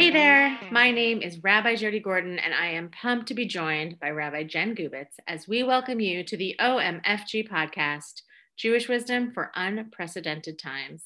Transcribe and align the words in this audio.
Hey 0.00 0.08
there, 0.08 0.58
my 0.70 0.90
name 0.90 1.20
is 1.20 1.42
Rabbi 1.44 1.76
Jody 1.76 2.00
Gordon, 2.00 2.38
and 2.38 2.54
I 2.54 2.68
am 2.68 2.88
pumped 2.88 3.28
to 3.28 3.34
be 3.34 3.44
joined 3.44 4.00
by 4.00 4.08
Rabbi 4.08 4.44
Jen 4.44 4.74
Gubitz 4.74 5.18
as 5.28 5.46
we 5.46 5.62
welcome 5.62 6.00
you 6.00 6.24
to 6.24 6.38
the 6.38 6.56
OMFG 6.58 7.46
podcast, 7.46 8.22
Jewish 8.56 8.88
Wisdom 8.88 9.30
for 9.30 9.50
Unprecedented 9.54 10.58
Times. 10.58 11.04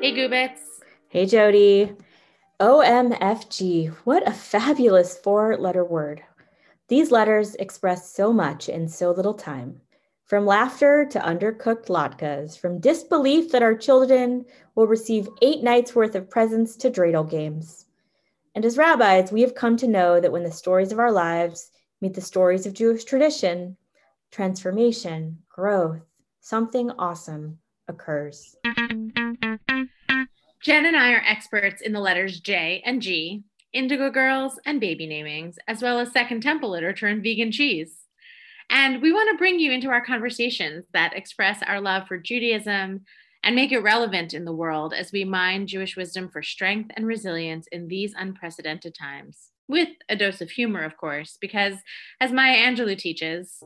Hey, 0.00 0.12
Gubitz. 0.12 0.58
Hey, 1.08 1.24
Jody. 1.24 1.94
OMFG, 2.58 3.90
what 4.02 4.26
a 4.28 4.32
fabulous 4.32 5.16
four 5.16 5.56
letter 5.56 5.84
word. 5.84 6.20
These 6.88 7.12
letters 7.12 7.54
express 7.54 8.10
so 8.10 8.32
much 8.32 8.68
in 8.68 8.88
so 8.88 9.12
little 9.12 9.34
time. 9.34 9.82
From 10.26 10.44
laughter 10.44 11.06
to 11.12 11.20
undercooked 11.20 11.86
latkes, 11.86 12.58
from 12.58 12.80
disbelief 12.80 13.52
that 13.52 13.62
our 13.62 13.76
children 13.76 14.44
will 14.74 14.88
receive 14.88 15.28
eight 15.40 15.62
nights 15.62 15.94
worth 15.94 16.16
of 16.16 16.28
presents 16.28 16.74
to 16.78 16.90
dreidel 16.90 17.30
games. 17.30 17.86
And 18.56 18.64
as 18.64 18.76
rabbis, 18.76 19.30
we 19.30 19.42
have 19.42 19.54
come 19.54 19.76
to 19.76 19.86
know 19.86 20.18
that 20.18 20.32
when 20.32 20.42
the 20.42 20.50
stories 20.50 20.90
of 20.90 20.98
our 20.98 21.12
lives 21.12 21.70
meet 22.00 22.14
the 22.14 22.20
stories 22.20 22.66
of 22.66 22.74
Jewish 22.74 23.04
tradition, 23.04 23.76
transformation, 24.32 25.38
growth, 25.48 26.02
something 26.40 26.90
awesome 26.98 27.58
occurs. 27.86 28.56
Jen 30.60 30.86
and 30.86 30.96
I 30.96 31.12
are 31.12 31.22
experts 31.24 31.80
in 31.82 31.92
the 31.92 32.00
letters 32.00 32.40
J 32.40 32.82
and 32.84 33.00
G, 33.00 33.44
Indigo 33.72 34.10
Girls, 34.10 34.58
and 34.66 34.80
baby 34.80 35.06
namings, 35.06 35.54
as 35.68 35.82
well 35.82 36.00
as 36.00 36.10
Second 36.10 36.42
Temple 36.42 36.70
literature 36.70 37.06
and 37.06 37.22
vegan 37.22 37.52
cheese. 37.52 38.05
And 38.70 39.00
we 39.00 39.12
want 39.12 39.30
to 39.30 39.38
bring 39.38 39.58
you 39.58 39.70
into 39.72 39.90
our 39.90 40.04
conversations 40.04 40.84
that 40.92 41.16
express 41.16 41.62
our 41.62 41.80
love 41.80 42.06
for 42.08 42.18
Judaism 42.18 43.04
and 43.44 43.54
make 43.54 43.70
it 43.70 43.78
relevant 43.78 44.34
in 44.34 44.44
the 44.44 44.52
world 44.52 44.92
as 44.92 45.12
we 45.12 45.24
mine 45.24 45.66
Jewish 45.66 45.96
wisdom 45.96 46.28
for 46.28 46.42
strength 46.42 46.90
and 46.96 47.06
resilience 47.06 47.68
in 47.70 47.86
these 47.86 48.12
unprecedented 48.18 48.94
times. 48.94 49.52
With 49.68 49.88
a 50.08 50.16
dose 50.16 50.40
of 50.40 50.50
humor, 50.50 50.82
of 50.82 50.96
course, 50.96 51.38
because 51.40 51.74
as 52.20 52.32
Maya 52.32 52.56
Angelou 52.56 52.98
teaches, 52.98 53.62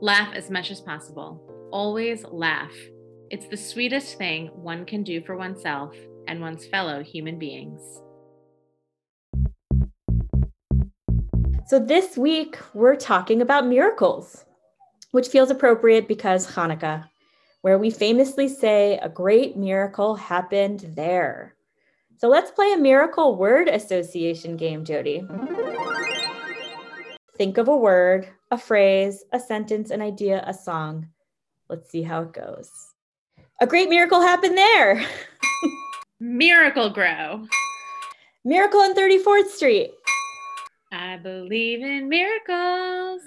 laugh 0.00 0.32
as 0.34 0.50
much 0.50 0.70
as 0.70 0.80
possible. 0.80 1.40
Always 1.72 2.24
laugh. 2.24 2.72
It's 3.30 3.48
the 3.48 3.56
sweetest 3.56 4.18
thing 4.18 4.48
one 4.54 4.84
can 4.84 5.02
do 5.02 5.20
for 5.22 5.36
oneself 5.36 5.94
and 6.28 6.40
one's 6.40 6.66
fellow 6.66 7.02
human 7.02 7.38
beings. 7.38 7.80
So, 11.66 11.78
this 11.78 12.18
week 12.18 12.58
we're 12.74 12.94
talking 12.94 13.40
about 13.40 13.66
miracles, 13.66 14.44
which 15.12 15.28
feels 15.28 15.50
appropriate 15.50 16.06
because 16.06 16.46
Hanukkah, 16.46 17.08
where 17.62 17.78
we 17.78 17.90
famously 17.90 18.48
say 18.48 18.98
a 18.98 19.08
great 19.08 19.56
miracle 19.56 20.14
happened 20.14 20.80
there. 20.94 21.54
So, 22.18 22.28
let's 22.28 22.50
play 22.50 22.74
a 22.74 22.76
miracle 22.78 23.36
word 23.36 23.68
association 23.68 24.58
game, 24.58 24.84
Jody. 24.84 25.26
Think 27.38 27.56
of 27.56 27.68
a 27.68 27.76
word, 27.76 28.28
a 28.50 28.58
phrase, 28.58 29.24
a 29.32 29.40
sentence, 29.40 29.90
an 29.90 30.02
idea, 30.02 30.44
a 30.46 30.52
song. 30.52 31.08
Let's 31.70 31.90
see 31.90 32.02
how 32.02 32.22
it 32.22 32.34
goes. 32.34 32.70
A 33.62 33.66
great 33.66 33.88
miracle 33.88 34.20
happened 34.20 34.58
there. 34.58 35.02
Miracle-Gro. 36.20 37.46
Miracle 38.44 38.80
on 38.80 38.94
34th 38.94 39.46
Street. 39.46 39.92
Believe 41.24 41.80
in 41.80 42.10
miracles. 42.10 43.22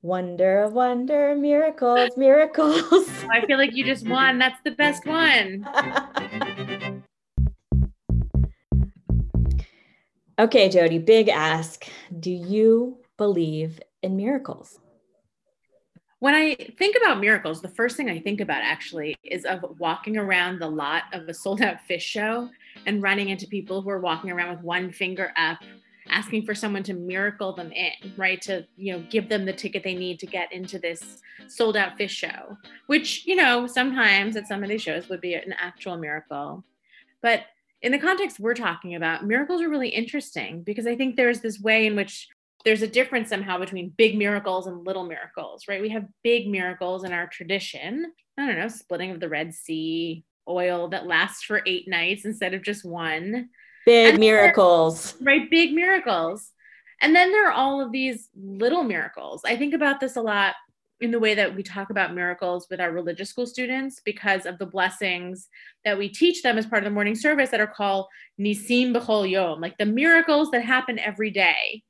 Wonder 0.00 0.62
of 0.62 0.72
wonder, 0.72 1.36
miracles, 1.36 2.16
miracles. 2.16 3.10
I 3.30 3.44
feel 3.44 3.58
like 3.58 3.76
you 3.76 3.84
just 3.84 4.08
won. 4.08 4.38
That's 4.38 4.58
the 4.64 4.70
best 4.70 5.04
one. 5.04 5.68
okay, 10.38 10.70
Jody, 10.70 10.98
big 10.98 11.28
ask. 11.28 11.84
Do 12.18 12.30
you 12.30 12.96
believe 13.18 13.82
in 14.02 14.16
miracles? 14.16 14.78
When 16.20 16.34
I 16.34 16.54
think 16.78 16.96
about 16.96 17.20
miracles, 17.20 17.60
the 17.60 17.68
first 17.68 17.98
thing 17.98 18.08
I 18.08 18.18
think 18.18 18.40
about 18.40 18.62
actually 18.62 19.14
is 19.24 19.44
of 19.44 19.78
walking 19.78 20.16
around 20.16 20.58
the 20.58 20.70
lot 20.70 21.02
of 21.12 21.28
a 21.28 21.34
sold 21.34 21.60
out 21.60 21.76
Phish 21.86 22.00
show 22.00 22.48
and 22.86 23.02
running 23.02 23.28
into 23.28 23.46
people 23.46 23.82
who 23.82 23.90
are 23.90 24.00
walking 24.00 24.30
around 24.30 24.56
with 24.56 24.64
one 24.64 24.90
finger 24.90 25.34
up 25.36 25.58
asking 26.10 26.44
for 26.44 26.54
someone 26.54 26.82
to 26.84 26.94
miracle 26.94 27.52
them 27.54 27.72
in, 27.72 28.12
right? 28.16 28.40
To, 28.42 28.66
you 28.76 28.92
know, 28.92 29.04
give 29.10 29.28
them 29.28 29.44
the 29.44 29.52
ticket 29.52 29.82
they 29.82 29.94
need 29.94 30.18
to 30.20 30.26
get 30.26 30.52
into 30.52 30.78
this 30.78 31.22
sold 31.48 31.76
out 31.76 31.98
Phish 31.98 32.10
show, 32.10 32.56
which, 32.86 33.26
you 33.26 33.36
know, 33.36 33.66
sometimes 33.66 34.36
at 34.36 34.46
some 34.46 34.62
of 34.62 34.68
these 34.68 34.82
shows 34.82 35.08
would 35.08 35.20
be 35.20 35.34
an 35.34 35.54
actual 35.58 35.96
miracle. 35.96 36.64
But 37.22 37.42
in 37.82 37.92
the 37.92 37.98
context 37.98 38.40
we're 38.40 38.54
talking 38.54 38.94
about, 38.94 39.24
miracles 39.24 39.62
are 39.62 39.68
really 39.68 39.88
interesting 39.88 40.62
because 40.62 40.86
I 40.86 40.96
think 40.96 41.16
there's 41.16 41.40
this 41.40 41.60
way 41.60 41.86
in 41.86 41.96
which 41.96 42.28
there's 42.64 42.82
a 42.82 42.86
difference 42.86 43.30
somehow 43.30 43.58
between 43.58 43.94
big 43.96 44.18
miracles 44.18 44.66
and 44.66 44.86
little 44.86 45.06
miracles, 45.06 45.64
right? 45.66 45.80
We 45.80 45.88
have 45.90 46.06
big 46.22 46.48
miracles 46.48 47.04
in 47.04 47.12
our 47.12 47.26
tradition. 47.26 48.12
I 48.38 48.46
don't 48.46 48.58
know, 48.58 48.68
splitting 48.68 49.10
of 49.10 49.20
the 49.20 49.28
Red 49.28 49.54
Sea, 49.54 50.24
oil 50.48 50.88
that 50.88 51.06
lasts 51.06 51.42
for 51.42 51.62
eight 51.66 51.88
nights 51.88 52.24
instead 52.24 52.54
of 52.54 52.62
just 52.62 52.84
one. 52.84 53.48
Big 53.90 54.10
and 54.10 54.20
miracles. 54.20 55.16
Right, 55.20 55.50
big 55.50 55.72
miracles. 55.72 56.52
And 57.02 57.12
then 57.12 57.32
there 57.32 57.48
are 57.48 57.52
all 57.52 57.80
of 57.80 57.90
these 57.90 58.28
little 58.36 58.84
miracles. 58.84 59.42
I 59.44 59.56
think 59.56 59.74
about 59.74 59.98
this 59.98 60.14
a 60.14 60.22
lot 60.22 60.54
in 61.00 61.10
the 61.10 61.18
way 61.18 61.34
that 61.34 61.56
we 61.56 61.64
talk 61.64 61.90
about 61.90 62.14
miracles 62.14 62.68
with 62.70 62.80
our 62.80 62.92
religious 62.92 63.30
school 63.30 63.46
students 63.46 64.00
because 64.04 64.46
of 64.46 64.58
the 64.58 64.66
blessings 64.66 65.48
that 65.84 65.98
we 65.98 66.08
teach 66.08 66.42
them 66.42 66.56
as 66.56 66.66
part 66.66 66.84
of 66.84 66.84
the 66.84 66.94
morning 66.94 67.16
service 67.16 67.50
that 67.50 67.60
are 67.60 67.66
called 67.66 68.06
nisim 68.40 68.94
b'chol 68.94 69.28
yom, 69.28 69.60
like 69.60 69.76
the 69.78 69.86
miracles 69.86 70.52
that 70.52 70.62
happen 70.62 71.00
every 71.00 71.30
day. 71.30 71.82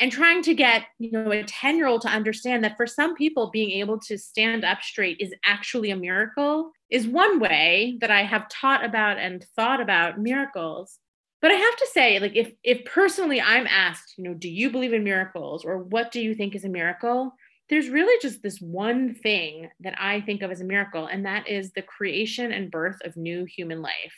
And 0.00 0.10
trying 0.10 0.40
to 0.44 0.54
get, 0.54 0.84
you 0.98 1.10
know, 1.10 1.32
a 1.32 1.44
10 1.44 1.76
year 1.76 1.86
old 1.86 2.00
to 2.00 2.08
understand 2.08 2.64
that 2.64 2.78
for 2.78 2.86
some 2.86 3.14
people, 3.14 3.50
being 3.50 3.72
able 3.72 3.98
to 4.00 4.16
stand 4.16 4.64
up 4.64 4.80
straight 4.80 5.18
is 5.20 5.34
actually 5.44 5.90
a 5.90 5.96
miracle 5.96 6.70
is 6.88 7.06
one 7.06 7.40
way 7.40 7.98
that 8.00 8.10
I 8.10 8.22
have 8.22 8.48
taught 8.48 8.82
about 8.82 9.18
and 9.18 9.44
thought 9.54 9.82
about 9.82 10.18
miracles 10.18 10.98
but 11.42 11.50
i 11.50 11.54
have 11.54 11.76
to 11.76 11.88
say 11.92 12.18
like 12.18 12.34
if 12.34 12.52
if 12.64 12.84
personally 12.86 13.40
i'm 13.40 13.66
asked 13.66 14.14
you 14.16 14.24
know 14.24 14.32
do 14.34 14.48
you 14.48 14.70
believe 14.70 14.94
in 14.94 15.04
miracles? 15.04 15.64
or 15.64 15.78
what 15.78 16.10
do 16.10 16.20
you 16.20 16.34
think 16.34 16.54
is 16.54 16.64
a 16.64 16.68
miracle? 16.68 17.34
there's 17.68 17.88
really 17.88 18.18
just 18.22 18.42
this 18.42 18.58
one 18.60 19.14
thing 19.14 19.68
that 19.80 19.94
i 20.00 20.20
think 20.22 20.40
of 20.40 20.50
as 20.50 20.60
a 20.60 20.64
miracle 20.64 21.06
and 21.06 21.26
that 21.26 21.46
is 21.48 21.72
the 21.72 21.82
creation 21.82 22.52
and 22.52 22.70
birth 22.70 22.96
of 23.04 23.16
new 23.16 23.44
human 23.44 23.82
life 23.82 24.14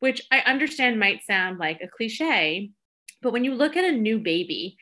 which 0.00 0.20
i 0.30 0.40
understand 0.40 0.98
might 0.98 1.24
sound 1.24 1.58
like 1.58 1.80
a 1.80 1.88
cliche 1.88 2.70
but 3.22 3.32
when 3.32 3.44
you 3.44 3.54
look 3.54 3.76
at 3.76 3.84
a 3.84 3.92
new 3.92 4.18
baby 4.18 4.76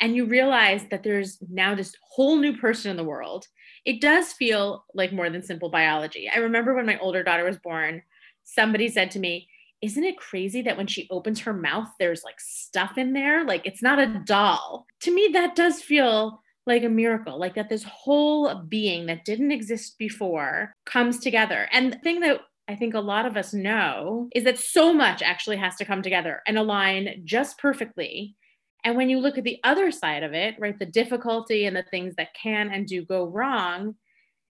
and 0.00 0.14
you 0.14 0.26
realize 0.26 0.82
that 0.90 1.02
there's 1.02 1.38
now 1.50 1.74
this 1.74 1.92
whole 2.12 2.36
new 2.36 2.56
person 2.56 2.90
in 2.90 2.96
the 2.96 3.04
world 3.04 3.46
it 3.84 4.00
does 4.00 4.32
feel 4.32 4.84
like 4.92 5.14
more 5.14 5.30
than 5.30 5.42
simple 5.42 5.70
biology. 5.70 6.28
I 6.28 6.40
remember 6.40 6.74
when 6.74 6.84
my 6.84 6.98
older 6.98 7.22
daughter 7.22 7.44
was 7.44 7.58
born 7.58 8.02
somebody 8.44 8.88
said 8.88 9.10
to 9.12 9.18
me 9.18 9.48
isn't 9.80 10.04
it 10.04 10.18
crazy 10.18 10.62
that 10.62 10.76
when 10.76 10.86
she 10.86 11.08
opens 11.10 11.40
her 11.40 11.52
mouth, 11.52 11.88
there's 11.98 12.24
like 12.24 12.40
stuff 12.40 12.98
in 12.98 13.12
there? 13.12 13.44
Like 13.44 13.64
it's 13.64 13.82
not 13.82 14.00
a 14.00 14.22
doll. 14.24 14.86
To 15.00 15.14
me, 15.14 15.30
that 15.32 15.56
does 15.56 15.82
feel 15.82 16.42
like 16.66 16.84
a 16.84 16.88
miracle, 16.88 17.38
like 17.38 17.54
that 17.54 17.68
this 17.68 17.84
whole 17.84 18.54
being 18.54 19.06
that 19.06 19.24
didn't 19.24 19.52
exist 19.52 19.98
before 19.98 20.74
comes 20.84 21.18
together. 21.18 21.68
And 21.72 21.92
the 21.92 21.98
thing 21.98 22.20
that 22.20 22.40
I 22.68 22.74
think 22.74 22.94
a 22.94 23.00
lot 23.00 23.24
of 23.24 23.36
us 23.36 23.54
know 23.54 24.28
is 24.34 24.44
that 24.44 24.58
so 24.58 24.92
much 24.92 25.22
actually 25.22 25.56
has 25.56 25.76
to 25.76 25.86
come 25.86 26.02
together 26.02 26.42
and 26.46 26.58
align 26.58 27.22
just 27.24 27.58
perfectly. 27.58 28.36
And 28.84 28.96
when 28.96 29.08
you 29.08 29.18
look 29.18 29.38
at 29.38 29.44
the 29.44 29.58
other 29.64 29.90
side 29.90 30.22
of 30.22 30.34
it, 30.34 30.56
right, 30.58 30.78
the 30.78 30.86
difficulty 30.86 31.64
and 31.64 31.74
the 31.74 31.84
things 31.90 32.14
that 32.16 32.34
can 32.34 32.70
and 32.70 32.86
do 32.86 33.04
go 33.04 33.24
wrong, 33.24 33.94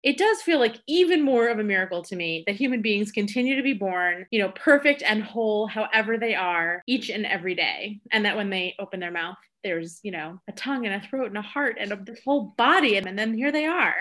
it 0.05 0.19
does 0.19 0.43
feel 0.43 0.61
like 0.61 0.77
even 0.87 1.23
more 1.23 1.49
of 1.49 1.59
a 1.59 1.65
miracle 1.65 2.03
to 2.03 2.15
me 2.15 2.45
that 2.47 2.57
human 2.57 2.83
beings 2.83 3.11
continue 3.11 3.57
to 3.57 3.63
be 3.63 3.73
born, 3.73 4.27
you 4.31 4.39
know, 4.39 4.51
perfect 4.51 5.03
and 5.03 5.25
whole, 5.25 5.67
however 5.67 6.19
they 6.19 6.35
are, 6.35 6.83
each 6.87 7.09
and 7.09 7.25
every 7.25 7.55
day. 7.55 8.01
And 8.13 8.27
that 8.27 8.37
when 8.37 8.51
they 8.51 8.75
open 8.79 9.01
their 9.01 9.11
mouth, 9.11 9.39
there's, 9.63 10.01
you 10.03 10.11
know, 10.11 10.39
a 10.47 10.53
tongue 10.53 10.85
and 10.85 10.95
a 10.95 11.09
throat 11.09 11.29
and 11.29 11.39
a 11.39 11.43
heart 11.43 11.79
and 11.81 11.91
a 11.91 12.05
whole 12.23 12.53
body. 12.59 12.99
And 12.99 13.19
then 13.19 13.33
here 13.33 13.51
they 13.51 13.65
are. 13.65 13.99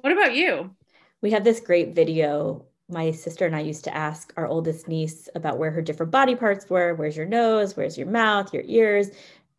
What 0.00 0.14
about 0.14 0.34
you? 0.34 0.74
We 1.20 1.30
have 1.32 1.44
this 1.44 1.60
great 1.60 1.94
video. 1.94 2.64
My 2.88 3.10
sister 3.10 3.44
and 3.44 3.54
I 3.54 3.60
used 3.60 3.84
to 3.84 3.94
ask 3.94 4.32
our 4.38 4.46
oldest 4.46 4.88
niece 4.88 5.28
about 5.34 5.58
where 5.58 5.70
her 5.70 5.82
different 5.82 6.10
body 6.10 6.36
parts 6.36 6.70
were. 6.70 6.94
Where's 6.94 7.18
your 7.18 7.26
nose? 7.26 7.76
Where's 7.76 7.98
your 7.98 8.06
mouth? 8.06 8.54
Your 8.54 8.64
ears? 8.64 9.10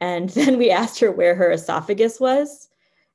And 0.01 0.29
then 0.31 0.57
we 0.57 0.71
asked 0.71 0.99
her 0.99 1.11
where 1.11 1.35
her 1.35 1.51
esophagus 1.51 2.19
was 2.19 2.68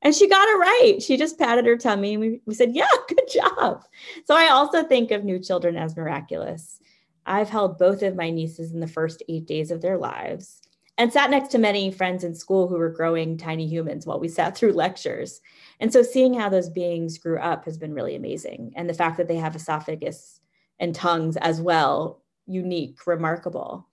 and 0.05 0.15
she 0.15 0.29
got 0.29 0.49
it 0.49 0.59
right. 0.59 1.03
She 1.03 1.17
just 1.17 1.39
patted 1.39 1.67
her 1.67 1.79
tummy 1.79 2.13
and 2.13 2.21
we, 2.21 2.41
we 2.47 2.55
said, 2.55 2.75
Yeah, 2.75 2.87
good 3.09 3.29
job. 3.33 3.85
So 4.27 4.37
I 4.37 4.49
also 4.49 4.85
think 4.85 5.11
of 5.11 5.25
new 5.25 5.41
children 5.41 5.77
as 5.77 5.97
miraculous. 5.97 6.79
I've 7.27 7.49
held 7.49 7.79
both 7.79 8.03
of 8.03 8.15
my 8.15 8.31
nieces 8.31 8.73
in 8.73 8.81
the 8.81 8.87
first 8.87 9.23
eight 9.29 9.47
days 9.47 9.71
of 9.71 9.81
their 9.81 9.97
lives 9.97 10.61
and 10.99 11.13
sat 11.13 11.31
next 11.31 11.49
to 11.49 11.59
many 11.59 11.91
friends 11.91 12.23
in 12.23 12.35
school 12.35 12.69
who 12.69 12.77
were 12.77 12.91
growing 12.91 13.37
tiny 13.37 13.67
humans 13.67 14.07
while 14.07 14.21
we 14.21 14.29
sat 14.29 14.57
through 14.57 14.73
lectures. 14.75 15.41
And 15.81 15.93
so 15.93 16.03
seeing 16.03 16.35
how 16.35 16.51
those 16.51 16.69
beings 16.69 17.19
grew 17.19 17.39
up 17.39 17.65
has 17.65 17.79
been 17.79 17.95
really 17.95 18.15
amazing. 18.15 18.75
And 18.77 18.89
the 18.89 18.95
fact 18.95 19.17
that 19.17 19.27
they 19.27 19.37
have 19.37 19.57
esophagus 19.57 20.41
and 20.79 20.95
tongues 20.95 21.37
as 21.39 21.61
well 21.61 22.23
unique, 22.47 23.07
remarkable. 23.07 23.89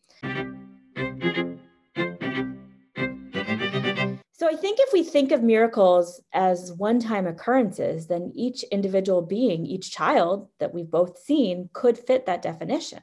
Think 4.61 4.79
if 4.79 4.93
we 4.93 5.03
think 5.03 5.31
of 5.31 5.43
miracles 5.43 6.21
as 6.31 6.71
one 6.71 6.99
time 6.99 7.27
occurrences, 7.27 8.07
then 8.07 8.31
each 8.33 8.63
individual 8.63 9.21
being, 9.21 9.65
each 9.65 9.91
child 9.91 10.47
that 10.59 10.73
we've 10.73 10.89
both 10.89 11.17
seen 11.19 11.69
could 11.73 11.97
fit 11.97 12.27
that 12.27 12.41
definition. 12.41 13.01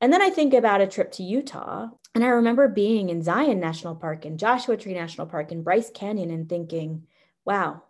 And 0.00 0.12
then 0.12 0.22
I 0.22 0.30
think 0.30 0.54
about 0.54 0.80
a 0.80 0.86
trip 0.86 1.12
to 1.12 1.22
Utah, 1.22 1.88
and 2.14 2.24
I 2.24 2.28
remember 2.28 2.66
being 2.68 3.10
in 3.10 3.22
Zion 3.22 3.60
National 3.60 3.94
Park 3.94 4.24
and 4.24 4.38
Joshua 4.38 4.76
Tree 4.76 4.94
National 4.94 5.26
Park 5.26 5.52
and 5.52 5.62
Bryce 5.62 5.90
Canyon 5.90 6.30
and 6.30 6.48
thinking, 6.48 7.06
wow, 7.44 7.82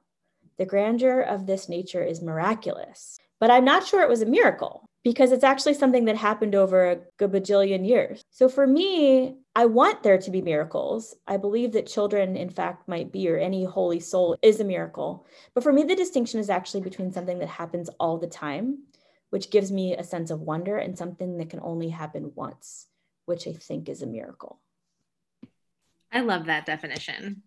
the 0.58 0.66
grandeur 0.66 1.20
of 1.20 1.46
this 1.46 1.68
nature 1.68 2.02
is 2.02 2.20
miraculous. 2.20 3.18
But 3.38 3.50
I'm 3.50 3.64
not 3.64 3.86
sure 3.86 4.02
it 4.02 4.10
was 4.10 4.20
a 4.20 4.26
miracle 4.26 4.90
because 5.02 5.32
it's 5.32 5.44
actually 5.44 5.74
something 5.74 6.04
that 6.04 6.16
happened 6.16 6.54
over 6.54 6.90
a 6.90 6.98
good 7.16 7.32
bajillion 7.32 7.88
years. 7.88 8.22
So 8.30 8.48
for 8.48 8.66
me, 8.66 9.36
I 9.56 9.66
want 9.66 10.02
there 10.02 10.18
to 10.18 10.30
be 10.30 10.42
miracles. 10.42 11.16
I 11.26 11.36
believe 11.36 11.72
that 11.72 11.86
children, 11.86 12.36
in 12.36 12.50
fact, 12.50 12.88
might 12.88 13.10
be, 13.10 13.28
or 13.28 13.36
any 13.36 13.64
holy 13.64 13.98
soul 13.98 14.36
is 14.42 14.60
a 14.60 14.64
miracle. 14.64 15.26
But 15.54 15.64
for 15.64 15.72
me, 15.72 15.82
the 15.82 15.96
distinction 15.96 16.38
is 16.38 16.50
actually 16.50 16.82
between 16.82 17.12
something 17.12 17.40
that 17.40 17.48
happens 17.48 17.90
all 17.98 18.18
the 18.18 18.28
time, 18.28 18.84
which 19.30 19.50
gives 19.50 19.72
me 19.72 19.96
a 19.96 20.04
sense 20.04 20.30
of 20.30 20.40
wonder, 20.40 20.76
and 20.76 20.96
something 20.96 21.38
that 21.38 21.50
can 21.50 21.60
only 21.62 21.88
happen 21.88 22.32
once, 22.36 22.86
which 23.26 23.48
I 23.48 23.52
think 23.52 23.88
is 23.88 24.02
a 24.02 24.06
miracle. 24.06 24.60
I 26.12 26.20
love 26.20 26.46
that 26.46 26.66
definition. 26.66 27.42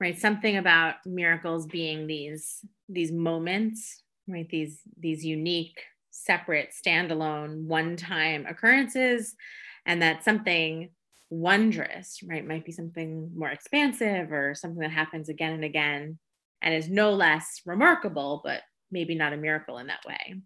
Right, 0.00 0.18
something 0.18 0.56
about 0.56 0.94
miracles 1.04 1.66
being 1.66 2.06
these 2.06 2.64
these 2.88 3.12
moments, 3.12 4.02
right? 4.26 4.48
These 4.48 4.80
these 4.98 5.24
unique 5.24 5.82
separate, 6.10 6.70
standalone, 6.72 7.64
one 7.64 7.96
time 7.96 8.46
occurrences, 8.46 9.36
and 9.86 10.02
that 10.02 10.24
something 10.24 10.90
wondrous, 11.30 12.20
right, 12.24 12.46
might 12.46 12.64
be 12.64 12.72
something 12.72 13.30
more 13.36 13.50
expansive 13.50 14.32
or 14.32 14.54
something 14.54 14.80
that 14.80 14.90
happens 14.90 15.28
again 15.28 15.52
and 15.52 15.64
again 15.64 16.18
and 16.62 16.74
is 16.74 16.88
no 16.88 17.12
less 17.12 17.62
remarkable, 17.64 18.42
but 18.44 18.62
maybe 18.90 19.14
not 19.14 19.32
a 19.32 19.36
miracle 19.36 19.78
in 19.78 19.86
that 19.86 20.04
way. 20.06 20.40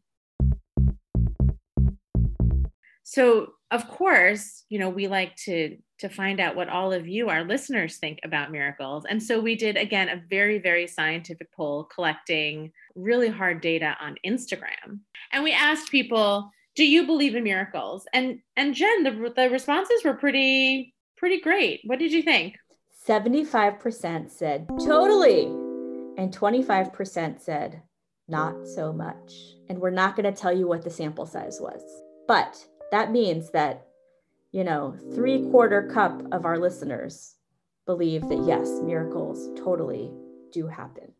So, 3.05 3.53
of 3.71 3.89
course, 3.89 4.65
you 4.69 4.79
know, 4.79 4.89
we 4.89 5.09
like 5.09 5.37
to 5.45 5.77
to 6.01 6.09
find 6.09 6.41
out 6.41 6.57
what 6.57 6.69
all 6.69 6.93
of 6.93 7.07
you 7.07 7.29
our 7.29 7.45
listeners 7.45 7.99
think 7.99 8.19
about 8.25 8.51
miracles. 8.51 9.05
And 9.09 9.23
so 9.23 9.41
we 9.41 9.55
did 9.55 9.77
again 9.77 10.09
a 10.09 10.23
very 10.29 10.59
very 10.59 10.87
scientific 10.87 11.53
poll 11.53 11.85
collecting 11.85 12.73
really 12.95 13.29
hard 13.29 13.61
data 13.61 13.97
on 14.01 14.17
Instagram. 14.27 15.01
And 15.33 15.45
we 15.45 15.53
asked 15.53 15.91
people, 15.91 16.51
"Do 16.75 16.85
you 16.85 17.07
believe 17.07 17.35
in 17.35 17.45
miracles?" 17.45 18.07
And 18.13 18.41
and 18.57 18.75
Jen, 18.75 19.03
the 19.03 19.33
the 19.35 19.51
responses 19.51 20.05
were 20.05 20.15
pretty 20.15 20.95
pretty 21.17 21.41
great. 21.41 21.81
What 21.85 21.99
did 21.99 22.13
you 22.13 22.23
think? 22.23 22.57
75% 23.07 24.31
said 24.31 24.67
totally 24.81 25.45
and 26.17 26.35
25% 26.35 27.41
said 27.41 27.83
not 28.29 28.67
so 28.67 28.93
much. 28.93 29.35
And 29.69 29.79
we're 29.79 29.91
not 29.91 30.17
going 30.17 30.33
to 30.33 30.41
tell 30.41 30.57
you 30.57 30.67
what 30.67 30.83
the 30.83 30.91
sample 30.91 31.27
size 31.27 31.59
was. 31.61 31.83
But 32.27 32.65
that 32.91 33.13
means 33.13 33.51
that, 33.51 33.87
you 34.53 34.65
know, 34.65 34.97
three 35.15 35.43
quarter 35.51 35.91
cup 35.93 36.23
of 36.33 36.45
our 36.45 36.59
listeners 36.59 37.35
believe 37.87 38.23
that 38.29 38.45
yes, 38.47 38.81
miracles 38.83 39.49
totally 39.59 40.11
do 40.53 40.67
happen. 40.67 41.13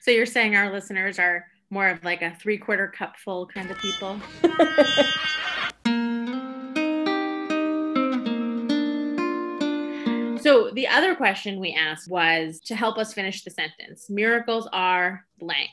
So 0.02 0.12
you're 0.12 0.26
saying 0.26 0.58
our 0.58 0.74
listeners 0.74 1.20
are 1.20 1.46
more 1.70 1.88
of 1.88 2.04
like 2.04 2.22
a 2.22 2.36
three 2.36 2.58
quarter 2.58 2.88
cup 2.88 3.18
full 3.18 3.48
kind 3.48 3.70
of 3.70 3.78
people? 3.78 4.20
so 10.42 10.72
the 10.74 10.88
other 10.90 11.16
question 11.16 11.60
we 11.60 11.74
asked 11.74 12.10
was 12.10 12.60
to 12.62 12.76
help 12.76 12.98
us 12.98 13.14
finish 13.14 13.44
the 13.44 13.52
sentence 13.52 14.10
miracles 14.10 14.68
are 14.74 15.26
blank. 15.40 15.70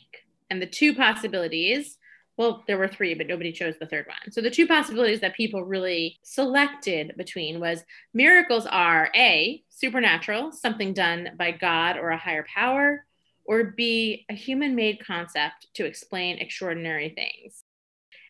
And 0.50 0.62
the 0.62 0.66
two 0.66 0.94
possibilities 0.94 1.98
well, 2.36 2.64
there 2.66 2.76
were 2.76 2.88
three, 2.88 3.14
but 3.14 3.26
nobody 3.26 3.50
chose 3.50 3.78
the 3.78 3.86
third 3.86 4.06
one. 4.06 4.30
So 4.30 4.42
the 4.42 4.50
two 4.50 4.66
possibilities 4.66 5.20
that 5.20 5.34
people 5.34 5.64
really 5.64 6.18
selected 6.22 7.14
between 7.16 7.60
was 7.60 7.82
miracles 8.12 8.66
are 8.66 9.10
A, 9.14 9.62
supernatural, 9.70 10.52
something 10.52 10.92
done 10.92 11.30
by 11.38 11.52
God 11.52 11.96
or 11.96 12.10
a 12.10 12.18
higher 12.18 12.44
power, 12.52 13.05
or 13.46 13.64
B, 13.76 14.24
a 14.28 14.34
human 14.34 14.74
made 14.74 15.04
concept 15.04 15.68
to 15.74 15.84
explain 15.84 16.38
extraordinary 16.38 17.10
things. 17.10 17.64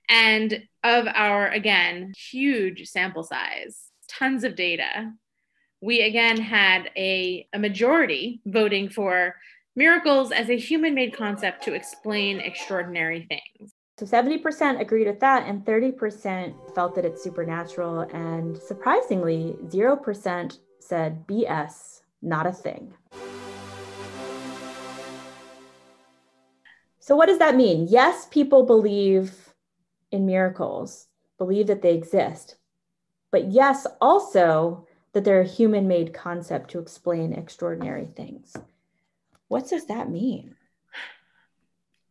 And 0.08 0.62
of 0.84 1.06
our, 1.12 1.48
again, 1.48 2.12
huge 2.16 2.88
sample 2.88 3.24
size, 3.24 3.90
tons 4.08 4.44
of 4.44 4.54
data, 4.56 5.12
we 5.80 6.02
again 6.02 6.36
had 6.38 6.90
a, 6.96 7.48
a 7.52 7.58
majority 7.58 8.40
voting 8.46 8.88
for 8.88 9.34
miracles 9.74 10.32
as 10.32 10.48
a 10.48 10.56
human 10.56 10.94
made 10.94 11.16
concept 11.16 11.62
to 11.64 11.74
explain 11.74 12.40
extraordinary 12.40 13.26
things. 13.28 13.72
So 13.98 14.04
70% 14.04 14.80
agreed 14.80 15.06
with 15.06 15.20
that, 15.20 15.46
and 15.46 15.64
30% 15.64 16.74
felt 16.74 16.94
that 16.94 17.06
it's 17.06 17.22
supernatural. 17.22 18.00
And 18.00 18.56
surprisingly, 18.58 19.56
0% 19.64 20.58
said 20.80 21.26
BS, 21.26 22.02
not 22.20 22.46
a 22.46 22.52
thing. 22.52 22.92
So, 27.06 27.14
what 27.14 27.26
does 27.26 27.38
that 27.38 27.54
mean? 27.54 27.86
Yes, 27.88 28.26
people 28.26 28.66
believe 28.66 29.54
in 30.10 30.26
miracles, 30.26 31.06
believe 31.38 31.68
that 31.68 31.80
they 31.80 31.94
exist. 31.94 32.56
But 33.30 33.52
yes, 33.52 33.86
also 34.00 34.88
that 35.12 35.22
they're 35.22 35.42
a 35.42 35.46
human 35.46 35.86
made 35.86 36.12
concept 36.12 36.72
to 36.72 36.80
explain 36.80 37.32
extraordinary 37.32 38.08
things. 38.16 38.56
What 39.46 39.68
does 39.68 39.86
that 39.86 40.10
mean? 40.10 40.56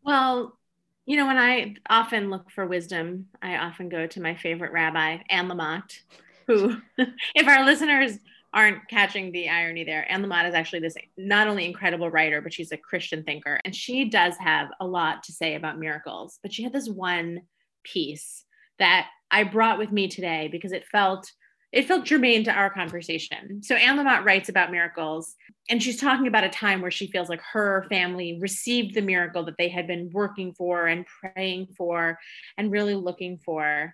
Well, 0.02 0.58
you 1.06 1.18
know, 1.18 1.28
when 1.28 1.40
I 1.40 1.76
often 1.90 2.30
look 2.30 2.50
for 2.50 2.66
wisdom, 2.66 3.28
I 3.42 3.58
often 3.58 3.90
go 3.90 4.08
to 4.08 4.22
my 4.22 4.36
favorite 4.36 4.72
rabbi, 4.72 5.18
Anne 5.30 5.50
Lamott, 5.50 6.00
who, 6.48 6.78
if 7.36 7.46
our 7.46 7.66
listeners 7.66 8.18
aren't 8.56 8.88
catching 8.90 9.32
the 9.32 9.50
irony 9.50 9.84
there, 9.84 10.10
Anne 10.10 10.24
Lamott 10.24 10.48
is 10.48 10.56
actually 10.56 10.80
this 10.80 10.96
not 11.18 11.48
only 11.48 11.66
incredible 11.66 12.10
writer, 12.10 12.42
but 12.42 12.54
she's 12.54 12.72
a 12.72 12.78
Christian 12.78 13.24
thinker. 13.24 13.60
And 13.66 13.76
she 13.76 14.06
does 14.06 14.36
have 14.40 14.70
a 14.80 14.88
lot 14.88 15.24
to 15.24 15.34
say 15.34 15.56
about 15.56 15.78
miracles. 15.78 16.40
But 16.42 16.54
she 16.54 16.64
had 16.64 16.72
this 16.72 16.90
one 16.90 17.42
piece 17.84 18.46
that 18.80 19.08
I 19.30 19.44
brought 19.44 19.78
with 19.78 19.92
me 19.92 20.08
today 20.08 20.48
because 20.52 20.72
it 20.72 20.86
felt 20.88 21.30
it 21.72 21.90
felt 21.90 22.06
germane 22.06 22.46
to 22.46 22.54
our 22.54 22.70
conversation. 22.70 23.62
So 23.62 23.76
Anne 23.76 23.98
Lamott 23.98 24.24
writes 24.24 24.48
about 24.48 24.72
miracles, 24.72 25.36
and 25.70 25.84
she's 25.84 26.00
talking 26.00 26.26
about 26.26 26.46
a 26.46 26.50
time 26.50 26.82
where 26.82 26.92
she 26.92 27.08
feels 27.08 27.28
like 27.28 27.42
her 27.52 27.86
family 27.90 28.38
received 28.40 28.96
the 28.96 29.02
miracle 29.02 29.44
that 29.44 29.58
they 29.58 29.68
had 29.68 29.86
been 29.86 30.10
working 30.14 30.54
for 30.54 30.88
and 30.88 31.06
praying 31.06 31.68
for 31.78 32.18
and 32.58 32.72
really 32.72 32.96
looking 32.96 33.40
for. 33.44 33.94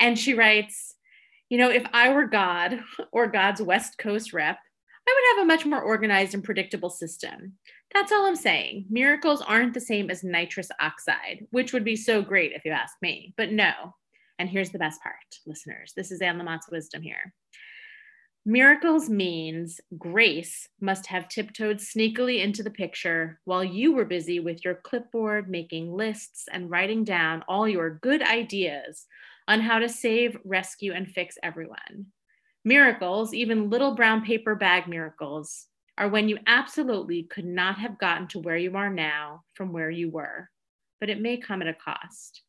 And 0.00 0.18
she 0.18 0.32
writes, 0.32 0.94
you 1.48 1.58
know, 1.58 1.70
if 1.70 1.84
I 1.92 2.12
were 2.12 2.26
God 2.26 2.80
or 3.12 3.26
God's 3.26 3.62
West 3.62 3.98
Coast 3.98 4.32
rep, 4.32 4.58
I 5.06 5.14
would 5.14 5.36
have 5.36 5.44
a 5.44 5.46
much 5.46 5.66
more 5.66 5.82
organized 5.82 6.34
and 6.34 6.42
predictable 6.42 6.90
system. 6.90 7.54
That's 7.92 8.10
all 8.10 8.26
I'm 8.26 8.36
saying. 8.36 8.86
Miracles 8.88 9.42
aren't 9.42 9.74
the 9.74 9.80
same 9.80 10.10
as 10.10 10.24
nitrous 10.24 10.70
oxide, 10.80 11.46
which 11.50 11.72
would 11.72 11.84
be 11.84 11.96
so 11.96 12.22
great 12.22 12.52
if 12.52 12.64
you 12.64 12.72
ask 12.72 12.94
me. 13.02 13.34
But 13.36 13.52
no, 13.52 13.72
and 14.38 14.48
here's 14.48 14.70
the 14.70 14.78
best 14.78 15.02
part, 15.02 15.14
listeners. 15.46 15.92
This 15.94 16.10
is 16.10 16.20
Anne 16.20 16.38
Lamott's 16.38 16.70
wisdom 16.70 17.02
here. 17.02 17.34
Miracles 18.46 19.08
means 19.08 19.80
grace 19.96 20.68
must 20.80 21.06
have 21.06 21.28
tiptoed 21.28 21.78
sneakily 21.78 22.42
into 22.42 22.62
the 22.62 22.70
picture 22.70 23.40
while 23.44 23.64
you 23.64 23.94
were 23.94 24.04
busy 24.04 24.38
with 24.38 24.62
your 24.64 24.74
clipboard 24.74 25.48
making 25.48 25.90
lists 25.90 26.44
and 26.52 26.70
writing 26.70 27.04
down 27.04 27.42
all 27.48 27.66
your 27.66 27.98
good 28.02 28.22
ideas 28.22 29.06
on 29.48 29.60
how 29.60 29.78
to 29.78 29.88
save, 29.88 30.38
rescue, 30.44 30.92
and 30.92 31.08
fix 31.08 31.36
everyone. 31.42 32.06
Miracles, 32.64 33.34
even 33.34 33.70
little 33.70 33.94
brown 33.94 34.24
paper 34.24 34.54
bag 34.54 34.88
miracles, 34.88 35.66
are 35.96 36.08
when 36.08 36.28
you 36.28 36.38
absolutely 36.46 37.24
could 37.24 37.44
not 37.44 37.78
have 37.78 37.98
gotten 37.98 38.26
to 38.28 38.38
where 38.40 38.56
you 38.56 38.76
are 38.76 38.90
now 38.90 39.44
from 39.54 39.72
where 39.72 39.90
you 39.90 40.10
were, 40.10 40.50
but 41.00 41.10
it 41.10 41.20
may 41.20 41.36
come 41.36 41.62
at 41.62 41.68
a 41.68 41.74
cost 41.74 42.42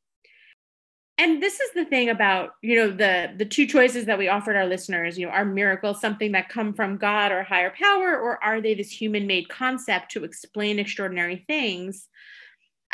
and 1.18 1.42
this 1.42 1.60
is 1.60 1.72
the 1.74 1.86
thing 1.86 2.10
about 2.10 2.52
you 2.62 2.76
know 2.76 2.90
the 2.90 3.34
the 3.38 3.46
two 3.46 3.66
choices 3.66 4.06
that 4.06 4.18
we 4.18 4.28
offered 4.28 4.56
our 4.56 4.66
listeners 4.66 5.18
you 5.18 5.26
know 5.26 5.32
are 5.32 5.46
miracles 5.46 6.02
something 6.02 6.32
that 6.32 6.50
come 6.50 6.74
from 6.74 6.98
god 6.98 7.32
or 7.32 7.44
higher 7.44 7.74
power 7.80 8.18
or 8.18 8.44
are 8.44 8.62
they 8.62 8.74
this 8.74 8.92
human 8.92 9.26
made 9.26 9.48
concept 9.50 10.12
to 10.12 10.24
explain 10.24 10.80
extraordinary 10.80 11.44
things 11.48 12.08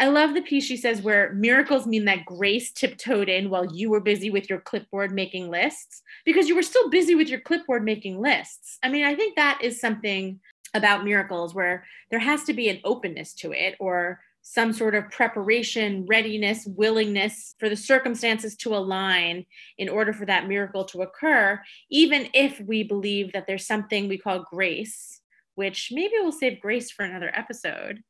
i 0.01 0.07
love 0.07 0.33
the 0.33 0.41
piece 0.41 0.65
she 0.65 0.75
says 0.75 1.01
where 1.01 1.33
miracles 1.33 1.87
mean 1.87 2.05
that 2.05 2.25
grace 2.25 2.71
tiptoed 2.71 3.29
in 3.29 3.49
while 3.49 3.73
you 3.73 3.89
were 3.89 4.01
busy 4.01 4.29
with 4.29 4.49
your 4.49 4.59
clipboard 4.59 5.13
making 5.13 5.49
lists 5.49 6.01
because 6.25 6.49
you 6.49 6.55
were 6.55 6.61
still 6.61 6.89
busy 6.89 7.15
with 7.15 7.29
your 7.29 7.39
clipboard 7.39 7.83
making 7.83 8.19
lists. 8.19 8.77
I 8.83 8.89
mean 8.89 9.05
i 9.05 9.15
think 9.15 9.35
that 9.35 9.59
is 9.61 9.79
something 9.79 10.39
about 10.73 11.05
miracles 11.05 11.53
where 11.53 11.85
there 12.09 12.19
has 12.19 12.43
to 12.45 12.53
be 12.53 12.69
an 12.69 12.79
openness 12.83 13.33
to 13.35 13.51
it 13.51 13.75
or 13.79 14.19
some 14.41 14.73
sort 14.73 14.95
of 14.95 15.09
preparation, 15.11 16.05
readiness, 16.07 16.65
willingness 16.65 17.55
for 17.59 17.69
the 17.69 17.75
circumstances 17.75 18.55
to 18.55 18.75
align 18.75 19.45
in 19.77 19.87
order 19.87 20.13
for 20.13 20.25
that 20.25 20.47
miracle 20.47 20.83
to 20.85 21.01
occur, 21.01 21.61
even 21.89 22.27
if 22.33 22.59
we 22.61 22.83
believe 22.83 23.31
that 23.33 23.45
there's 23.47 23.67
something 23.67 24.07
we 24.07 24.17
call 24.17 24.45
grace, 24.51 25.21
which 25.55 25.89
maybe 25.91 26.13
we'll 26.15 26.31
save 26.31 26.59
grace 26.59 26.89
for 26.89 27.03
another 27.03 27.31
episode, 27.35 28.01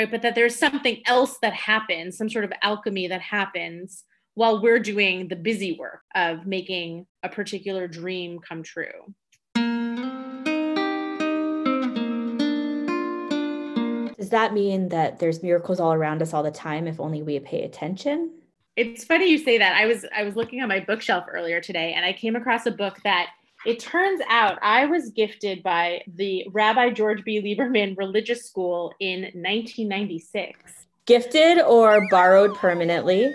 right? 0.00 0.10
But 0.10 0.22
that 0.22 0.34
there's 0.34 0.56
something 0.56 1.02
else 1.06 1.36
that 1.42 1.52
happens, 1.52 2.16
some 2.16 2.30
sort 2.30 2.44
of 2.44 2.52
alchemy 2.62 3.08
that 3.08 3.20
happens 3.20 4.04
while 4.34 4.62
we're 4.62 4.78
doing 4.78 5.28
the 5.28 5.36
busy 5.36 5.76
work 5.78 6.00
of 6.14 6.46
making 6.46 7.06
a 7.22 7.28
particular 7.28 7.86
dream 7.86 8.38
come 8.38 8.62
true. 8.62 9.14
Does 14.16 14.30
that 14.30 14.54
mean 14.54 14.88
that 14.90 15.18
there's 15.18 15.42
miracles 15.42 15.80
all 15.80 15.92
around 15.92 16.22
us 16.22 16.32
all 16.32 16.42
the 16.42 16.50
time 16.50 16.86
if 16.86 17.00
only 17.00 17.22
we 17.22 17.38
pay 17.40 17.64
attention? 17.64 18.30
It's 18.76 19.04
funny 19.04 19.28
you 19.28 19.36
say 19.38 19.58
that. 19.58 19.74
I 19.74 19.86
was 19.86 20.06
I 20.16 20.22
was 20.22 20.36
looking 20.36 20.62
on 20.62 20.68
my 20.68 20.80
bookshelf 20.80 21.24
earlier 21.28 21.60
today 21.60 21.92
and 21.94 22.06
I 22.06 22.12
came 22.12 22.36
across 22.36 22.64
a 22.64 22.70
book 22.70 22.98
that 23.04 23.30
it 23.66 23.80
turns 23.80 24.20
out 24.28 24.58
I 24.62 24.86
was 24.86 25.10
gifted 25.10 25.62
by 25.62 26.02
the 26.06 26.46
Rabbi 26.50 26.90
George 26.90 27.24
B. 27.24 27.40
Lieberman 27.40 27.96
Religious 27.96 28.46
School 28.46 28.92
in 29.00 29.22
1996. 29.22 30.58
Gifted 31.06 31.60
or 31.60 32.06
borrowed 32.10 32.54
permanently? 32.56 33.34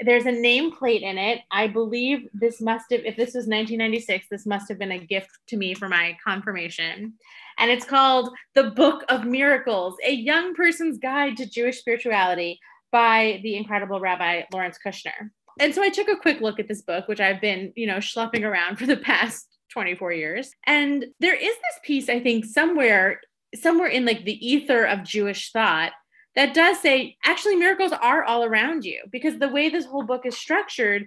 There's 0.00 0.26
a 0.26 0.32
nameplate 0.32 1.02
in 1.02 1.18
it. 1.18 1.42
I 1.50 1.68
believe 1.68 2.28
this 2.34 2.60
must 2.60 2.86
have, 2.90 3.02
if 3.04 3.16
this 3.16 3.28
was 3.28 3.46
1996, 3.46 4.26
this 4.30 4.44
must 4.46 4.68
have 4.68 4.78
been 4.78 4.92
a 4.92 4.98
gift 4.98 5.30
to 5.48 5.56
me 5.56 5.74
for 5.74 5.88
my 5.88 6.16
confirmation 6.24 7.14
and 7.58 7.70
it's 7.70 7.84
called 7.84 8.30
The 8.54 8.70
Book 8.70 9.04
of 9.08 9.24
Miracles, 9.24 9.96
a 10.04 10.12
young 10.12 10.54
person's 10.54 10.98
guide 10.98 11.36
to 11.36 11.48
Jewish 11.48 11.78
spirituality 11.78 12.58
by 12.90 13.40
the 13.42 13.56
incredible 13.56 14.00
Rabbi 14.00 14.42
Lawrence 14.52 14.78
Kushner. 14.84 15.30
And 15.60 15.74
so 15.74 15.82
I 15.82 15.90
took 15.90 16.08
a 16.08 16.16
quick 16.16 16.40
look 16.40 16.58
at 16.58 16.68
this 16.68 16.82
book, 16.82 17.08
which 17.08 17.20
I've 17.20 17.40
been, 17.40 17.72
you 17.76 17.86
know, 17.86 17.98
schlepping 17.98 18.42
around 18.42 18.76
for 18.78 18.86
the 18.86 18.96
past 18.96 19.48
24 19.72 20.12
years. 20.12 20.50
And 20.66 21.06
there 21.20 21.34
is 21.34 21.42
this 21.42 21.80
piece, 21.82 22.08
I 22.08 22.20
think, 22.20 22.44
somewhere, 22.44 23.20
somewhere 23.54 23.88
in 23.88 24.04
like 24.04 24.24
the 24.24 24.46
ether 24.46 24.84
of 24.84 25.04
Jewish 25.04 25.52
thought 25.52 25.92
that 26.36 26.54
does 26.54 26.80
say 26.80 27.16
actually 27.24 27.56
miracles 27.56 27.92
are 27.92 28.24
all 28.24 28.44
around 28.44 28.84
you 28.84 29.02
because 29.12 29.38
the 29.38 29.48
way 29.48 29.68
this 29.68 29.86
whole 29.86 30.02
book 30.02 30.26
is 30.26 30.36
structured 30.36 31.06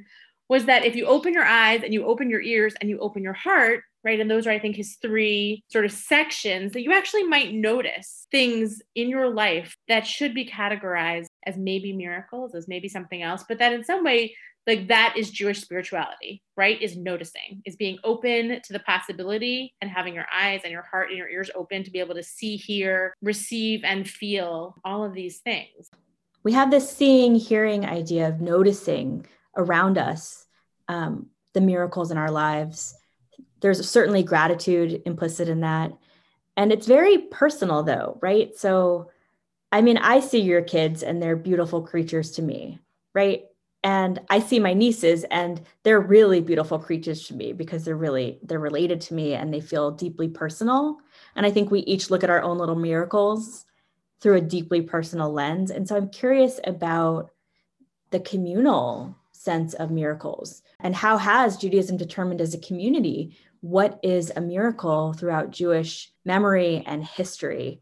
was 0.50 0.66
that 0.66 0.86
if 0.86 0.96
you 0.96 1.06
open 1.06 1.34
your 1.34 1.44
eyes 1.44 1.82
and 1.84 1.94
you 1.94 2.06
open 2.06 2.30
your 2.30 2.42
ears 2.42 2.74
and 2.80 2.89
you 2.89 3.00
open 3.00 3.22
your 3.22 3.34
heart, 3.34 3.84
right? 4.04 4.20
And 4.20 4.32
those 4.32 4.48
are, 4.48 4.51
I 4.51 4.60
think, 4.60 4.77
his 4.77 4.96
three 5.01 5.63
sort 5.68 5.84
of 5.84 5.92
sections 5.92 6.72
that 6.72 6.84
you 6.84 6.94
actually 6.94 7.24
might 7.24 7.54
notice 7.54 8.27
things 8.32 8.82
in 8.96 9.10
your 9.10 9.30
life 9.30 9.75
that 9.89 10.08
should 10.08 10.34
be 10.34 10.50
categorized 10.50 11.26
as 11.48 11.58
maybe 11.58 11.94
miracles, 11.94 12.54
as 12.54 12.68
maybe 12.68 12.88
something 12.88 13.24
else, 13.24 13.44
but 13.48 13.58
that 13.60 13.74
in 13.74 13.84
some 13.84 14.04
way, 14.04 14.36
like 14.68 14.89
that 14.89 15.16
is 15.18 15.32
Jewish 15.32 15.62
spirituality, 15.62 16.44
right? 16.56 16.80
Is 16.82 16.98
noticing, 16.98 17.62
is 17.66 17.75
being 17.75 17.98
open 18.04 18.62
to 18.62 18.74
the 18.74 18.80
possibility 18.80 19.74
and 19.82 19.89
having 19.89 20.13
your 20.13 20.27
eyes 20.32 20.62
and 20.63 20.72
your 20.72 20.84
heart 20.84 21.10
and 21.10 21.18
your 21.18 21.30
ears 21.30 21.50
open 21.56 21.84
to 21.84 21.92
be 21.92 22.00
able 22.00 22.16
to 22.16 22.24
see, 22.24 22.58
hear, 22.58 23.16
receive, 23.22 23.84
and 23.84 24.08
feel 24.08 24.75
all 24.84 25.04
of 25.04 25.13
these 25.13 25.39
things. 25.39 25.89
We 26.44 26.51
have 26.54 26.70
this 26.70 26.89
seeing, 26.92 27.36
hearing 27.36 27.86
idea 27.86 28.27
of 28.27 28.42
noticing 28.42 29.25
around 29.56 29.98
us 29.98 30.46
um, 30.88 31.27
the 31.54 31.62
miracles 31.62 32.12
in 32.12 32.18
our 32.18 32.32
lives 32.32 32.94
there's 33.62 33.88
certainly 33.89 34.24
gratitude 34.24 35.01
implicit 35.06 35.50
in 35.50 35.62
that. 35.62 35.92
And 36.56 36.72
it's 36.72 36.88
very 36.88 37.20
personal, 37.20 37.84
though, 37.84 38.18
right? 38.22 38.56
So, 38.56 39.12
I 39.71 39.81
mean, 39.81 39.97
I 39.97 40.19
see 40.19 40.39
your 40.39 40.62
kids 40.62 41.03
and 41.03 41.21
they're 41.21 41.36
beautiful 41.36 41.81
creatures 41.81 42.31
to 42.33 42.41
me, 42.41 42.79
right? 43.13 43.45
And 43.83 44.19
I 44.29 44.39
see 44.39 44.59
my 44.59 44.74
nieces 44.74 45.24
and 45.25 45.62
they're 45.83 46.00
really 46.00 46.41
beautiful 46.41 46.79
creatures 46.79 47.27
to 47.27 47.33
me 47.33 47.53
because 47.53 47.86
they're 47.86 47.95
really 47.95 48.39
they're 48.43 48.59
related 48.59 49.01
to 49.01 49.13
me 49.13 49.33
and 49.33 49.53
they 49.53 49.62
feel 49.62 49.91
deeply 49.91 50.27
personal. 50.27 50.97
And 51.36 51.45
I 51.45 51.51
think 51.51 51.69
we 51.69 51.79
each 51.81 52.09
look 52.09 52.24
at 52.24 52.29
our 52.29 52.41
own 52.41 52.57
little 52.57 52.75
miracles 52.75 53.65
through 54.19 54.38
a 54.38 54.41
deeply 54.41 54.81
personal 54.81 55.31
lens. 55.31 55.69
And 55.71 55.88
so 55.88 55.95
I'm 55.95 56.09
curious 56.09 56.59
about 56.65 57.29
the 58.09 58.19
communal 58.19 59.15
sense 59.31 59.74
of 59.75 59.91
miracles 59.91 60.63
and 60.79 60.95
how 60.95 61.17
has 61.17 61.57
Judaism 61.57 61.97
determined 61.97 62.41
as 62.41 62.53
a 62.53 62.59
community 62.59 63.38
what 63.62 64.00
is 64.03 64.31
a 64.36 64.41
miracle 64.41 65.13
throughout 65.13 65.51
Jewish 65.51 66.12
memory 66.25 66.83
and 66.86 67.03
history. 67.03 67.81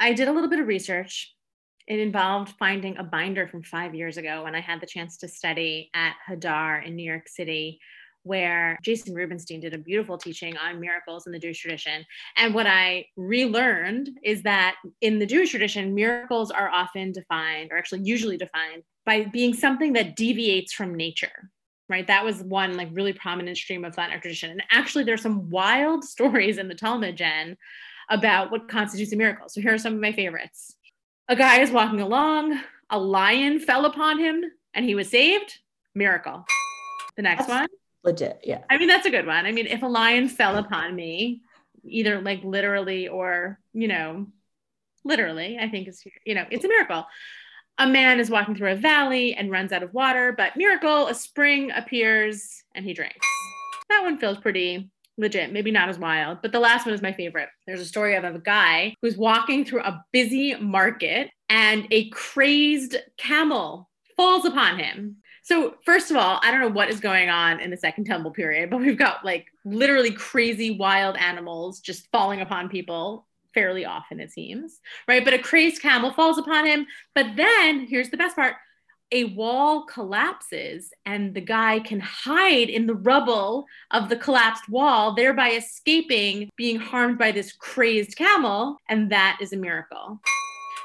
I 0.00 0.12
did 0.12 0.28
a 0.28 0.32
little 0.32 0.50
bit 0.50 0.60
of 0.60 0.66
research. 0.66 1.34
It 1.86 1.98
involved 1.98 2.54
finding 2.58 2.96
a 2.96 3.04
binder 3.04 3.46
from 3.46 3.62
five 3.62 3.94
years 3.94 4.16
ago 4.16 4.44
when 4.44 4.54
I 4.54 4.60
had 4.60 4.80
the 4.80 4.86
chance 4.86 5.16
to 5.18 5.28
study 5.28 5.90
at 5.94 6.14
Hadar 6.28 6.84
in 6.84 6.96
New 6.96 7.08
York 7.08 7.28
City, 7.28 7.78
where 8.22 8.78
Jason 8.82 9.14
Rubenstein 9.14 9.60
did 9.60 9.74
a 9.74 9.78
beautiful 9.78 10.16
teaching 10.16 10.56
on 10.56 10.80
miracles 10.80 11.26
in 11.26 11.32
the 11.32 11.38
Jewish 11.38 11.60
tradition. 11.60 12.04
And 12.36 12.54
what 12.54 12.66
I 12.66 13.06
relearned 13.16 14.18
is 14.24 14.42
that 14.44 14.76
in 15.02 15.18
the 15.18 15.26
Jewish 15.26 15.50
tradition, 15.50 15.94
miracles 15.94 16.50
are 16.50 16.70
often 16.70 17.12
defined, 17.12 17.70
or 17.70 17.76
actually 17.76 18.00
usually 18.02 18.38
defined, 18.38 18.82
by 19.04 19.24
being 19.26 19.52
something 19.52 19.92
that 19.92 20.16
deviates 20.16 20.72
from 20.72 20.94
nature 20.94 21.50
right? 21.88 22.06
That 22.06 22.24
was 22.24 22.42
one 22.42 22.76
like 22.76 22.88
really 22.92 23.12
prominent 23.12 23.56
stream 23.56 23.84
of 23.84 23.94
thought 23.94 24.10
our 24.10 24.18
tradition. 24.18 24.50
And 24.50 24.62
actually, 24.70 25.04
there's 25.04 25.22
some 25.22 25.50
wild 25.50 26.02
stories 26.14 26.58
in 26.58 26.68
the 26.68 26.74
Talmud, 26.74 27.16
Jen, 27.16 27.56
about 28.08 28.50
what 28.50 28.68
constitutes 28.68 29.12
a 29.12 29.16
miracle. 29.16 29.48
So 29.48 29.60
here 29.60 29.74
are 29.74 29.78
some 29.78 29.94
of 29.94 30.00
my 30.00 30.12
favorites. 30.12 30.76
A 31.28 31.36
guy 31.36 31.60
is 31.60 31.70
walking 31.70 32.00
along, 32.00 32.60
a 32.90 32.98
lion 32.98 33.58
fell 33.58 33.86
upon 33.86 34.18
him, 34.18 34.44
and 34.74 34.84
he 34.84 34.94
was 34.94 35.08
saved. 35.08 35.58
Miracle. 35.94 36.44
The 37.16 37.22
next 37.22 37.46
that's 37.46 37.50
one. 37.50 37.68
Legit, 38.02 38.40
yeah. 38.44 38.64
I 38.68 38.76
mean, 38.76 38.88
that's 38.88 39.06
a 39.06 39.10
good 39.10 39.26
one. 39.26 39.46
I 39.46 39.52
mean, 39.52 39.66
if 39.66 39.82
a 39.82 39.86
lion 39.86 40.28
fell 40.28 40.56
upon 40.56 40.94
me, 40.94 41.42
either 41.84 42.20
like 42.20 42.44
literally 42.44 43.08
or, 43.08 43.58
you 43.72 43.88
know, 43.88 44.26
literally, 45.04 45.58
I 45.58 45.68
think 45.68 45.88
is, 45.88 46.02
you 46.24 46.34
know, 46.34 46.44
it's 46.50 46.64
a 46.64 46.68
miracle 46.68 47.06
a 47.78 47.86
man 47.86 48.20
is 48.20 48.30
walking 48.30 48.54
through 48.54 48.72
a 48.72 48.76
valley 48.76 49.34
and 49.34 49.50
runs 49.50 49.72
out 49.72 49.82
of 49.82 49.92
water, 49.92 50.32
but 50.32 50.56
miracle, 50.56 51.08
a 51.08 51.14
spring 51.14 51.70
appears 51.72 52.62
and 52.74 52.84
he 52.84 52.94
drinks. 52.94 53.26
That 53.88 54.02
one 54.02 54.18
feels 54.18 54.38
pretty 54.38 54.90
legit, 55.16 55.52
maybe 55.52 55.70
not 55.70 55.88
as 55.88 55.98
wild, 55.98 56.38
but 56.42 56.52
the 56.52 56.60
last 56.60 56.86
one 56.86 56.94
is 56.94 57.02
my 57.02 57.12
favorite. 57.12 57.48
There's 57.66 57.80
a 57.80 57.86
story 57.86 58.16
of 58.16 58.24
a 58.24 58.38
guy 58.38 58.94
who's 59.00 59.16
walking 59.16 59.64
through 59.64 59.82
a 59.82 60.04
busy 60.12 60.54
market 60.56 61.30
and 61.48 61.86
a 61.90 62.08
crazed 62.10 62.96
camel 63.16 63.88
falls 64.16 64.44
upon 64.44 64.78
him. 64.78 65.16
So, 65.42 65.74
first 65.84 66.10
of 66.10 66.16
all, 66.16 66.40
I 66.42 66.50
don't 66.50 66.60
know 66.60 66.68
what 66.68 66.88
is 66.88 67.00
going 67.00 67.28
on 67.28 67.60
in 67.60 67.70
the 67.70 67.76
Second 67.76 68.04
Temple 68.04 68.30
period, 68.30 68.70
but 68.70 68.80
we've 68.80 68.98
got 68.98 69.24
like 69.24 69.46
literally 69.64 70.10
crazy 70.10 70.70
wild 70.70 71.16
animals 71.16 71.80
just 71.80 72.08
falling 72.10 72.40
upon 72.40 72.68
people 72.68 73.26
fairly 73.52 73.84
often, 73.84 74.20
it 74.20 74.30
seems, 74.30 74.80
right? 75.06 75.24
But 75.24 75.34
a 75.34 75.38
crazed 75.38 75.80
camel 75.80 76.12
falls 76.12 76.38
upon 76.38 76.66
him. 76.66 76.86
But 77.14 77.36
then 77.36 77.86
here's 77.86 78.10
the 78.10 78.16
best 78.16 78.36
part 78.36 78.54
a 79.14 79.24
wall 79.24 79.86
collapses 79.86 80.92
and 81.06 81.34
the 81.34 81.40
guy 81.40 81.78
can 81.78 82.00
hide 82.00 82.68
in 82.68 82.86
the 82.86 82.96
rubble 82.96 83.64
of 83.92 84.08
the 84.08 84.16
collapsed 84.16 84.68
wall, 84.68 85.14
thereby 85.14 85.50
escaping 85.50 86.50
being 86.56 86.80
harmed 86.80 87.16
by 87.16 87.30
this 87.30 87.52
crazed 87.52 88.16
camel. 88.16 88.76
And 88.88 89.10
that 89.12 89.38
is 89.40 89.52
a 89.52 89.56
miracle. 89.56 90.20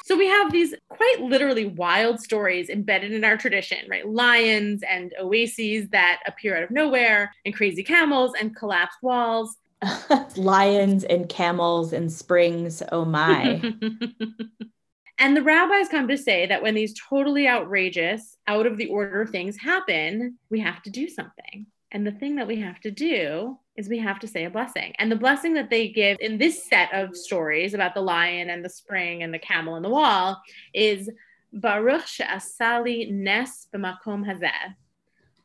So 0.06 0.16
we 0.16 0.28
have 0.28 0.52
these 0.52 0.76
quite 0.90 1.22
literally 1.22 1.66
wild 1.66 2.20
stories 2.20 2.70
embedded 2.70 3.14
in 3.14 3.24
our 3.24 3.36
tradition, 3.36 3.80
right? 3.90 4.08
Lions 4.08 4.84
and 4.88 5.12
oases 5.20 5.90
that 5.90 6.20
appear 6.28 6.56
out 6.56 6.64
of 6.64 6.72
nowhere, 6.72 7.34
and 7.46 7.56
crazy 7.56 7.84
camels 7.84 8.34
and 8.40 8.56
collapsed 8.56 9.00
walls. 9.02 9.58
lions 10.36 11.04
and 11.04 11.30
camels 11.30 11.94
and 11.94 12.12
springs. 12.12 12.84
Oh 12.92 13.06
my. 13.06 13.62
and 15.20 15.36
the 15.36 15.44
rabbis 15.44 15.90
come 15.90 16.08
to 16.08 16.18
say 16.18 16.46
that 16.48 16.62
when 16.62 16.76
these 16.76 16.98
totally 17.10 17.48
outrageous, 17.48 18.38
out 18.48 18.66
of 18.66 18.78
the 18.78 18.88
order 18.88 19.26
things 19.26 19.58
happen, 19.58 20.38
we 20.50 20.62
have 20.62 20.82
to 20.84 20.90
do 20.90 21.10
something. 21.10 21.68
And 21.92 22.08
the 22.08 22.14
thing 22.14 22.38
that 22.38 22.48
we 22.48 22.56
have 22.62 22.80
to 22.82 22.92
do 22.92 23.58
is 23.76 23.90
we 23.90 24.00
have 24.00 24.20
to 24.20 24.28
say 24.28 24.46
a 24.46 24.50
blessing. 24.50 24.94
And 24.98 25.12
the 25.12 25.18
blessing 25.18 25.56
that 25.56 25.70
they 25.70 25.90
give 25.90 26.18
in 26.22 26.38
this 26.38 26.70
set 26.70 26.94
of 26.94 27.18
stories 27.18 27.74
about 27.74 27.96
the 27.96 28.02
lion 28.02 28.50
and 28.50 28.64
the 28.64 28.70
spring 28.70 29.22
and 29.24 29.34
the 29.34 29.40
camel 29.40 29.76
and 29.76 29.84
the 29.84 29.90
wall 29.90 30.42
is 30.74 31.10
Baruch 31.52 32.08
she'asali 32.08 33.12
nes 33.12 33.68
b'makom 33.74 34.26
hazeh. 34.26 34.76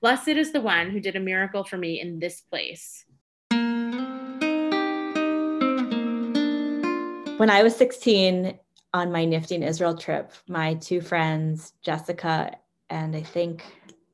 Blessed 0.00 0.28
is 0.28 0.52
the 0.52 0.60
one 0.60 0.90
who 0.90 1.00
did 1.00 1.16
a 1.16 1.20
miracle 1.20 1.64
for 1.64 1.78
me 1.78 2.00
in 2.00 2.20
this 2.20 2.42
place. 2.42 3.04
When 7.38 7.50
I 7.50 7.62
was 7.64 7.74
16 7.74 8.58
on 8.94 9.12
my 9.12 9.26
NFTY 9.26 9.66
Israel 9.66 9.96
trip, 9.96 10.32
my 10.48 10.74
two 10.74 11.00
friends, 11.02 11.74
Jessica 11.82 12.56
and 12.88 13.16
I 13.16 13.22
think 13.22 13.64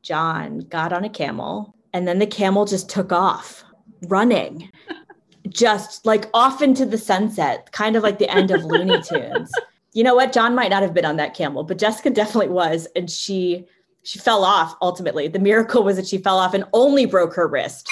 John, 0.03 0.61
got 0.61 0.93
on 0.93 1.05
a 1.05 1.11
camel, 1.11 1.77
and 1.93 2.09
then 2.09 2.19
the 2.19 2.27
camel 2.27 2.65
just 2.65 2.89
took 2.89 3.13
off 3.13 3.63
running. 4.09 4.71
just 5.49 6.07
like 6.07 6.31
off 6.33 6.63
into 6.63 6.87
the 6.87 6.99
sunset, 6.99 7.71
kind 7.73 7.97
of 7.97 8.03
like 8.03 8.19
the 8.19 8.31
end 8.31 8.51
of 8.51 8.65
Looney 8.65 9.01
Tunes. 9.09 9.51
You 9.93 10.05
know 10.05 10.15
what? 10.15 10.33
John 10.33 10.55
might 10.55 10.71
not 10.71 10.83
have 10.83 10.95
been 10.95 11.05
on 11.05 11.17
that 11.17 11.35
camel, 11.35 11.65
but 11.65 11.79
Jessica 11.79 12.11
definitely 12.11 12.49
was. 12.49 12.87
And 12.97 13.11
she 13.11 13.67
she 14.03 14.19
fell 14.19 14.45
off 14.45 14.75
ultimately. 14.81 15.29
The 15.29 15.39
miracle 15.39 15.83
was 15.83 15.97
that 15.97 16.07
she 16.07 16.19
fell 16.19 16.39
off 16.39 16.55
and 16.55 16.65
only 16.73 17.05
broke 17.05 17.35
her 17.35 17.47
wrist. 17.47 17.87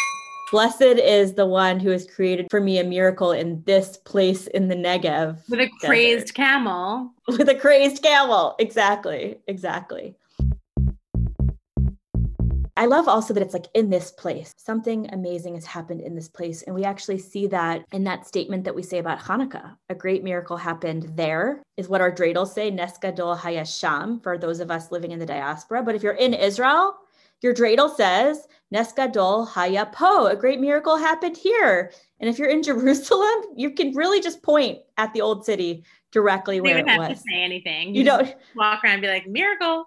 Blessed 0.51 0.81
is 0.83 1.35
the 1.35 1.45
one 1.45 1.79
who 1.79 1.91
has 1.91 2.07
created 2.07 2.47
for 2.51 2.59
me 2.59 2.79
a 2.79 2.85
miracle 2.85 3.33
in 3.33 3.63
this 3.65 3.99
place 3.99 4.47
in 4.47 4.69
the 4.69 4.75
Negev. 4.75 5.47
With 5.51 5.61
a 5.61 5.69
crazed 5.81 6.21
desert. 6.29 6.35
camel. 6.35 7.13
With 7.29 7.51
a 7.51 7.55
crazed 7.55 8.03
camel. 8.03 8.57
Exactly. 8.59 9.39
Exactly. 9.47 10.17
I 12.79 12.87
love 12.87 13.09
also 13.09 13.35
that 13.35 13.43
it's 13.43 13.53
like 13.53 13.67
in 13.75 13.91
this 13.91 14.11
place. 14.11 14.55
Something 14.57 15.13
amazing 15.13 15.57
has 15.57 15.67
happened 15.67 16.01
in 16.01 16.15
this 16.15 16.29
place. 16.29 16.63
And 16.63 16.75
we 16.75 16.85
actually 16.85 17.19
see 17.19 17.47
that 17.49 17.85
in 17.93 18.05
that 18.05 18.27
statement 18.27 18.65
that 18.65 18.75
we 18.75 18.83
say 18.85 18.99
about 18.99 19.19
Hanukkah. 19.19 19.77
A 19.91 19.95
great 19.95 20.25
miracle 20.25 20.57
happened 20.57 21.11
there, 21.15 21.61
is 21.77 21.89
what 21.89 22.01
our 22.01 22.13
dreidels 22.13 22.55
say, 22.55 22.71
Nes 22.71 22.97
Gadol 22.97 23.37
Hayasham, 23.37 24.23
for 24.23 24.39
those 24.39 24.61
of 24.61 24.71
us 24.71 24.93
living 24.93 25.11
in 25.11 25.19
the 25.19 25.27
diaspora. 25.27 25.83
But 25.83 25.97
if 25.97 26.03
you're 26.03 26.13
in 26.13 26.33
Israel, 26.33 26.97
your 27.43 27.55
dreidel 27.55 27.95
says, 27.95 28.47
Nes 28.71 28.93
Gadol 28.93 29.47
Hayapo, 29.47 30.31
a 30.31 30.37
great 30.37 30.61
miracle 30.61 30.97
happened 30.97 31.37
here. 31.37 31.91
And 32.21 32.29
if 32.29 32.39
you're 32.39 32.51
in 32.51 32.63
Jerusalem, 32.71 33.45
you 33.57 33.71
can 33.71 33.95
really 33.95 34.21
just 34.21 34.43
point 34.43 34.81
at 34.97 35.13
the 35.13 35.21
old 35.21 35.45
city 35.45 35.85
directly 36.13 36.61
where 36.61 36.79
you 36.79 36.85
it 36.85 36.89
have 36.89 36.99
was. 36.99 37.19
to 37.19 37.25
say 37.31 37.43
anything. 37.43 37.95
You, 37.95 38.01
you 38.01 38.05
don't 38.05 38.35
walk 38.57 38.85
around 38.85 38.95
and 38.95 39.03
be 39.03 39.09
like, 39.09 39.27
miracle. 39.27 39.87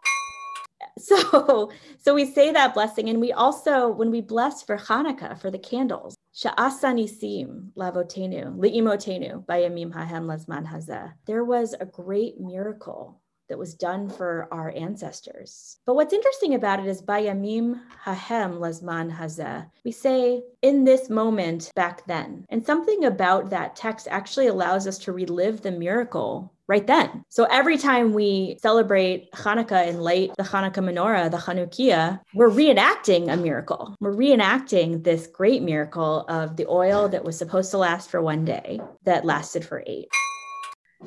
so 0.98 1.72
so 2.00 2.14
we 2.14 2.26
say 2.26 2.52
that 2.52 2.74
blessing 2.74 3.08
and 3.08 3.22
we 3.22 3.32
also 3.32 3.88
when 3.90 4.10
we 4.10 4.20
bless 4.20 4.64
for 4.64 4.78
hanukkah 4.78 5.40
for 5.40 5.52
the 5.52 5.60
candles 5.60 6.16
sha'asanisim 6.34 7.72
lavotenu 7.78 8.58
li'imotenu 8.58 9.46
bayamim 9.46 9.94
hahem 9.94 10.26
lazman 10.26 10.66
hazeh 10.66 11.14
there 11.28 11.44
was 11.44 11.76
a 11.80 11.86
great 11.86 12.40
miracle 12.40 13.21
that 13.52 13.58
was 13.58 13.74
done 13.74 14.10
for 14.10 14.48
our 14.50 14.74
ancestors. 14.78 15.78
But 15.86 15.96
what's 15.96 16.14
interesting 16.14 16.56
about 16.56 16.80
it 16.80 16.86
is 16.86 17.02
Bayamim 17.02 17.82
Hahem 18.02 18.54
Lazman 18.54 19.14
Hazeh. 19.14 19.70
We 19.84 19.92
say 19.92 20.42
in 20.62 20.86
this 20.86 21.10
moment 21.10 21.70
back 21.76 22.08
then. 22.08 22.46
And 22.48 22.66
something 22.66 23.04
about 23.04 23.50
that 23.50 23.76
text 23.76 24.08
actually 24.10 24.48
allows 24.48 24.88
us 24.88 24.98
to 25.00 25.12
relive 25.12 25.62
the 25.62 25.72
miracle 25.72 26.54
right 26.70 26.88
then. 26.88 27.26
So 27.28 27.44
every 27.52 27.78
time 27.78 28.14
we 28.14 28.58
celebrate 28.62 29.30
Hanukkah 29.34 29.86
and 29.86 30.02
light 30.02 30.32
the 30.38 30.44
Hanukkah 30.44 30.76
menorah, 30.76 31.30
the 31.30 31.36
Chanukiah, 31.36 32.22
we're 32.34 32.50
reenacting 32.50 33.30
a 33.30 33.36
miracle. 33.36 33.98
We're 34.00 34.16
reenacting 34.16 35.04
this 35.04 35.28
great 35.28 35.62
miracle 35.62 36.22
of 36.30 36.56
the 36.56 36.68
oil 36.70 37.10
that 37.10 37.26
was 37.26 37.38
supposed 37.38 37.72
to 37.72 37.78
last 37.78 38.10
for 38.10 38.22
one 38.22 38.46
day 38.46 38.80
that 39.04 39.26
lasted 39.26 39.66
for 39.66 39.84
eight. 39.86 40.08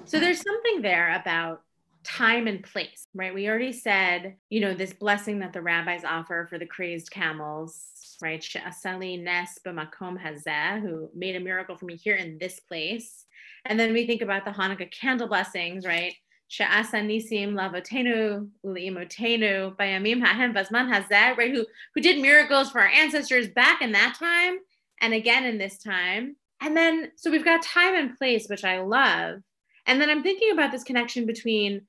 So 0.05 0.21
there's 0.21 0.43
something 0.43 0.83
there 0.83 1.19
about 1.19 1.63
time 2.05 2.47
and 2.47 2.63
place, 2.63 3.07
right? 3.15 3.35
We 3.35 3.49
already 3.49 3.73
said, 3.73 4.37
you 4.51 4.61
know, 4.61 4.75
this 4.75 4.93
blessing 4.93 5.41
that 5.41 5.53
the 5.53 5.63
rabbis 5.63 6.05
offer 6.05 6.47
for 6.49 6.59
the 6.59 6.67
crazed 6.67 7.11
camels, 7.11 8.17
right? 8.23 8.43
She'asali 8.43 9.23
nes 9.23 9.59
b'makom 9.67 10.19
hazeh, 10.21 10.81
who 10.81 11.09
made 11.15 11.37
a 11.37 11.41
miracle 11.41 11.77
for 11.77 11.87
me 11.87 11.97
here 11.97 12.15
in 12.17 12.39
this 12.39 12.61
place. 12.61 13.27
And 13.65 13.81
then 13.81 13.93
we 13.93 14.07
think 14.07 14.23
about 14.23 14.45
the 14.45 14.51
Hanukkah 14.51 14.93
candle 14.93 15.29
blessings, 15.29 15.87
right? 15.87 16.15
She'asa 16.49 16.99
nisim 16.99 17.55
lavotenu 17.55 18.49
uliimotenu 18.65 19.77
bayamim 19.77 20.21
hahem 20.21 20.55
vazman 20.55 20.93
hazeh, 20.93 21.37
right? 21.37 21.53
Who, 21.53 21.67
who 21.95 22.01
did 22.01 22.21
miracles 22.21 22.71
for 22.71 22.81
our 22.81 22.89
ancestors 22.89 23.49
back 23.49 23.83
in 23.83 23.93
that 23.93 24.17
time 24.19 24.59
and 25.01 25.15
again 25.15 25.45
in 25.45 25.59
this 25.59 25.79
time. 25.79 26.37
And 26.61 26.77
then, 26.77 27.11
so 27.17 27.31
we've 27.31 27.45
got 27.45 27.63
time 27.63 27.95
and 27.95 28.17
place, 28.17 28.47
which 28.49 28.65
I 28.65 28.81
love. 28.81 29.41
And 29.87 30.01
then 30.01 30.09
I'm 30.09 30.23
thinking 30.23 30.51
about 30.51 30.73
this 30.73 30.85
connection 30.85 31.27
between 31.27 31.83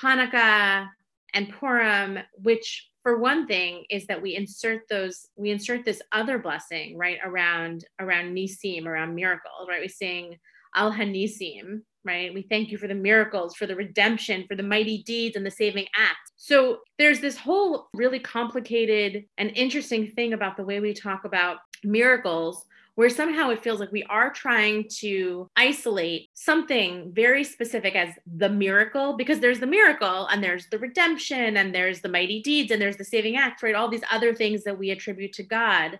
Hanukkah 0.00 0.88
and 1.34 1.50
Purim, 1.50 2.18
which 2.34 2.88
for 3.02 3.18
one 3.18 3.46
thing 3.46 3.84
is 3.90 4.06
that 4.06 4.22
we 4.22 4.36
insert 4.36 4.82
those, 4.88 5.26
we 5.36 5.50
insert 5.50 5.84
this 5.84 6.02
other 6.12 6.38
blessing, 6.38 6.96
right, 6.96 7.18
around 7.24 7.84
around 7.98 8.34
Nisim, 8.34 8.86
around 8.86 9.14
miracles, 9.14 9.66
right? 9.68 9.80
We 9.80 9.88
sing 9.88 10.38
Al 10.74 10.92
Hanisim, 10.92 11.82
right? 12.04 12.32
We 12.32 12.42
thank 12.42 12.70
you 12.70 12.78
for 12.78 12.88
the 12.88 12.94
miracles, 12.94 13.54
for 13.54 13.66
the 13.66 13.76
redemption, 13.76 14.44
for 14.48 14.56
the 14.56 14.62
mighty 14.62 15.02
deeds 15.02 15.36
and 15.36 15.44
the 15.44 15.50
saving 15.50 15.86
acts. 15.96 16.32
So 16.36 16.78
there's 16.98 17.20
this 17.20 17.36
whole 17.36 17.88
really 17.94 18.18
complicated 18.20 19.24
and 19.38 19.50
interesting 19.54 20.10
thing 20.12 20.32
about 20.32 20.56
the 20.56 20.64
way 20.64 20.80
we 20.80 20.94
talk 20.94 21.24
about 21.24 21.58
miracles 21.84 22.64
where 22.94 23.08
somehow 23.08 23.48
it 23.50 23.62
feels 23.62 23.80
like 23.80 23.90
we 23.90 24.02
are 24.04 24.30
trying 24.30 24.86
to 24.86 25.48
isolate 25.56 26.28
something 26.34 27.10
very 27.14 27.42
specific 27.42 27.94
as 27.96 28.14
the 28.36 28.48
miracle 28.48 29.16
because 29.16 29.40
there's 29.40 29.60
the 29.60 29.66
miracle 29.66 30.26
and 30.26 30.44
there's 30.44 30.66
the 30.68 30.78
redemption 30.78 31.56
and 31.56 31.74
there's 31.74 32.02
the 32.02 32.08
mighty 32.08 32.42
deeds 32.42 32.70
and 32.70 32.82
there's 32.82 32.98
the 32.98 33.04
saving 33.04 33.36
act, 33.36 33.62
right? 33.62 33.74
All 33.74 33.88
these 33.88 34.04
other 34.10 34.34
things 34.34 34.62
that 34.64 34.78
we 34.78 34.90
attribute 34.90 35.32
to 35.34 35.42
God. 35.42 35.98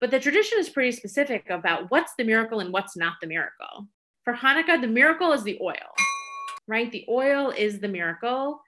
But 0.00 0.10
the 0.10 0.20
tradition 0.20 0.58
is 0.58 0.68
pretty 0.68 0.92
specific 0.92 1.50
about 1.50 1.90
what's 1.90 2.14
the 2.18 2.24
miracle 2.24 2.60
and 2.60 2.72
what's 2.72 2.96
not 2.96 3.14
the 3.20 3.26
miracle. 3.26 3.86
For 4.24 4.34
Hanukkah, 4.34 4.80
the 4.80 4.88
miracle 4.88 5.32
is 5.32 5.44
the 5.44 5.58
oil, 5.60 5.74
right? 6.66 6.90
The 6.90 7.04
oil 7.08 7.50
is 7.50 7.78
the 7.78 7.88
miracle 7.88 8.60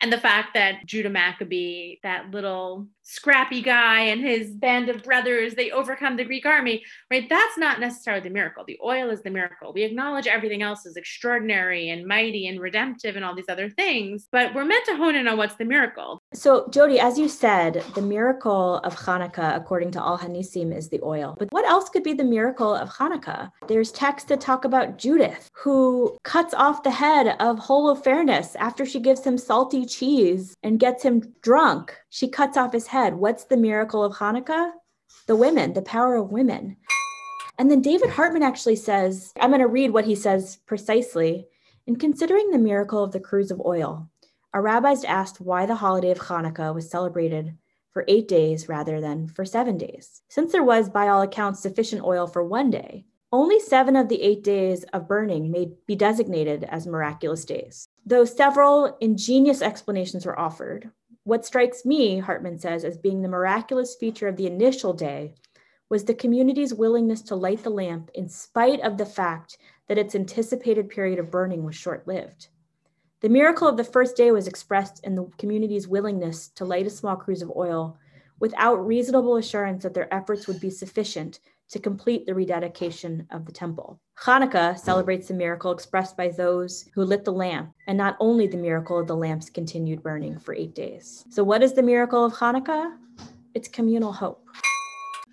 and 0.00 0.12
the 0.12 0.18
fact 0.18 0.54
that 0.54 0.84
Judah 0.84 1.10
Maccabee, 1.10 1.96
that 2.02 2.30
little 2.30 2.86
scrappy 3.04 3.62
guy 3.62 4.00
and 4.00 4.20
his 4.20 4.50
band 4.50 4.88
of 4.88 5.02
brothers, 5.02 5.54
they 5.54 5.70
overcome 5.70 6.16
the 6.16 6.24
Greek 6.24 6.46
army, 6.46 6.82
right? 7.10 7.28
That's 7.28 7.56
not 7.56 7.78
necessarily 7.78 8.22
the 8.22 8.30
miracle. 8.30 8.64
The 8.66 8.78
oil 8.82 9.10
is 9.10 9.22
the 9.22 9.30
miracle. 9.30 9.72
We 9.72 9.82
acknowledge 9.84 10.26
everything 10.26 10.62
else 10.62 10.86
is 10.86 10.96
extraordinary 10.96 11.90
and 11.90 12.06
mighty 12.06 12.48
and 12.48 12.60
redemptive 12.60 13.16
and 13.16 13.24
all 13.24 13.34
these 13.34 13.48
other 13.48 13.70
things, 13.70 14.26
but 14.32 14.54
we're 14.54 14.64
meant 14.64 14.86
to 14.86 14.96
hone 14.96 15.14
in 15.14 15.28
on 15.28 15.36
what's 15.36 15.56
the 15.56 15.64
miracle. 15.64 16.22
So, 16.32 16.68
Jody, 16.70 16.98
as 16.98 17.18
you 17.18 17.28
said, 17.28 17.84
the 17.94 18.02
miracle 18.02 18.78
of 18.78 18.96
Hanukkah, 18.96 19.56
according 19.56 19.90
to 19.92 20.00
Al 20.00 20.18
Hanisim, 20.18 20.74
is 20.74 20.88
the 20.88 21.00
oil. 21.02 21.36
But 21.38 21.52
what 21.52 21.66
else 21.66 21.88
could 21.90 22.02
be 22.02 22.14
the 22.14 22.24
miracle 22.24 22.74
of 22.74 22.88
Hanukkah? 22.88 23.50
There's 23.68 23.92
texts 23.92 24.28
that 24.30 24.40
talk 24.40 24.64
about 24.64 24.98
Judith, 24.98 25.50
who 25.52 26.16
cuts 26.24 26.54
off 26.54 26.82
the 26.82 26.90
head 26.90 27.36
of 27.40 27.58
Holofernes 27.58 28.56
after 28.58 28.86
she 28.86 29.00
gives 29.00 29.22
him 29.24 29.36
salty 29.36 29.84
cheese 29.84 30.56
and 30.62 30.80
gets 30.80 31.02
him 31.02 31.34
drunk. 31.42 31.94
She 32.14 32.28
cuts 32.28 32.56
off 32.56 32.72
his 32.72 32.86
head. 32.86 33.16
What's 33.16 33.42
the 33.42 33.56
miracle 33.56 34.04
of 34.04 34.12
Hanukkah? 34.12 34.70
The 35.26 35.34
women, 35.34 35.72
the 35.72 35.82
power 35.82 36.14
of 36.14 36.30
women. 36.30 36.76
And 37.58 37.68
then 37.68 37.82
David 37.82 38.08
Hartman 38.08 38.44
actually 38.44 38.76
says, 38.76 39.32
I'm 39.40 39.50
going 39.50 39.60
to 39.60 39.66
read 39.66 39.90
what 39.90 40.04
he 40.04 40.14
says 40.14 40.60
precisely. 40.64 41.48
In 41.88 41.96
considering 41.96 42.52
the 42.52 42.58
miracle 42.60 43.02
of 43.02 43.10
the 43.10 43.18
cruse 43.18 43.50
of 43.50 43.60
oil, 43.66 44.08
our 44.52 44.62
rabbis 44.62 45.02
asked 45.02 45.40
why 45.40 45.66
the 45.66 45.74
holiday 45.74 46.12
of 46.12 46.20
Hanukkah 46.20 46.72
was 46.72 46.88
celebrated 46.88 47.52
for 47.90 48.04
eight 48.06 48.28
days 48.28 48.68
rather 48.68 49.00
than 49.00 49.26
for 49.26 49.44
seven 49.44 49.76
days. 49.76 50.22
Since 50.28 50.52
there 50.52 50.62
was, 50.62 50.88
by 50.88 51.08
all 51.08 51.22
accounts, 51.22 51.58
sufficient 51.58 52.04
oil 52.04 52.28
for 52.28 52.44
one 52.44 52.70
day, 52.70 53.06
only 53.32 53.58
seven 53.58 53.96
of 53.96 54.08
the 54.08 54.22
eight 54.22 54.44
days 54.44 54.84
of 54.92 55.08
burning 55.08 55.50
may 55.50 55.72
be 55.88 55.96
designated 55.96 56.62
as 56.70 56.86
miraculous 56.86 57.44
days. 57.44 57.88
Though 58.06 58.24
several 58.24 58.96
ingenious 59.00 59.62
explanations 59.62 60.24
were 60.24 60.38
offered, 60.38 60.92
what 61.24 61.44
strikes 61.44 61.84
me, 61.84 62.18
Hartman 62.18 62.58
says, 62.58 62.84
as 62.84 62.98
being 62.98 63.22
the 63.22 63.28
miraculous 63.28 63.96
feature 63.96 64.28
of 64.28 64.36
the 64.36 64.46
initial 64.46 64.92
day 64.92 65.34
was 65.88 66.04
the 66.04 66.14
community's 66.14 66.74
willingness 66.74 67.22
to 67.22 67.34
light 67.34 67.62
the 67.62 67.70
lamp 67.70 68.10
in 68.14 68.28
spite 68.28 68.80
of 68.80 68.98
the 68.98 69.06
fact 69.06 69.58
that 69.88 69.98
its 69.98 70.14
anticipated 70.14 70.88
period 70.88 71.18
of 71.18 71.30
burning 71.30 71.64
was 71.64 71.74
short 71.74 72.06
lived. 72.06 72.48
The 73.20 73.28
miracle 73.30 73.66
of 73.66 73.78
the 73.78 73.84
first 73.84 74.16
day 74.16 74.30
was 74.32 74.46
expressed 74.46 75.02
in 75.02 75.14
the 75.14 75.30
community's 75.38 75.88
willingness 75.88 76.48
to 76.56 76.64
light 76.64 76.86
a 76.86 76.90
small 76.90 77.16
cruse 77.16 77.42
of 77.42 77.52
oil 77.56 77.96
without 78.38 78.86
reasonable 78.86 79.36
assurance 79.36 79.82
that 79.82 79.94
their 79.94 80.12
efforts 80.12 80.46
would 80.46 80.60
be 80.60 80.68
sufficient 80.68 81.40
to 81.70 81.78
complete 81.78 82.26
the 82.26 82.34
rededication 82.34 83.26
of 83.30 83.46
the 83.46 83.52
temple. 83.52 84.00
Hanukkah 84.22 84.78
celebrates 84.78 85.28
the 85.28 85.34
miracle 85.34 85.72
expressed 85.72 86.16
by 86.16 86.28
those 86.28 86.88
who 86.94 87.04
lit 87.04 87.24
the 87.24 87.32
lamp, 87.32 87.72
and 87.86 87.98
not 87.98 88.16
only 88.20 88.46
the 88.46 88.56
miracle 88.56 88.98
of 88.98 89.06
the 89.06 89.16
lamp's 89.16 89.50
continued 89.50 90.02
burning 90.02 90.38
for 90.38 90.54
eight 90.54 90.74
days. 90.74 91.24
So, 91.30 91.42
what 91.42 91.62
is 91.62 91.72
the 91.72 91.82
miracle 91.82 92.24
of 92.24 92.32
Hanukkah? 92.32 92.96
It's 93.54 93.68
communal 93.68 94.12
hope. 94.12 94.46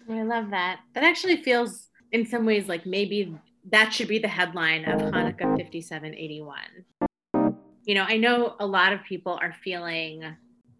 I 0.09 0.23
love 0.23 0.49
that. 0.49 0.79
That 0.93 1.03
actually 1.03 1.37
feels, 1.37 1.89
in 2.11 2.25
some 2.25 2.45
ways, 2.45 2.67
like 2.67 2.85
maybe 2.85 3.37
that 3.69 3.93
should 3.93 4.07
be 4.07 4.19
the 4.19 4.27
headline 4.27 4.85
of 4.85 4.99
Hanukkah 5.01 5.57
5781. 5.57 6.59
You 7.85 7.95
know, 7.95 8.03
I 8.07 8.17
know 8.17 8.55
a 8.59 8.65
lot 8.65 8.93
of 8.93 9.03
people 9.03 9.37
are 9.41 9.53
feeling 9.63 10.23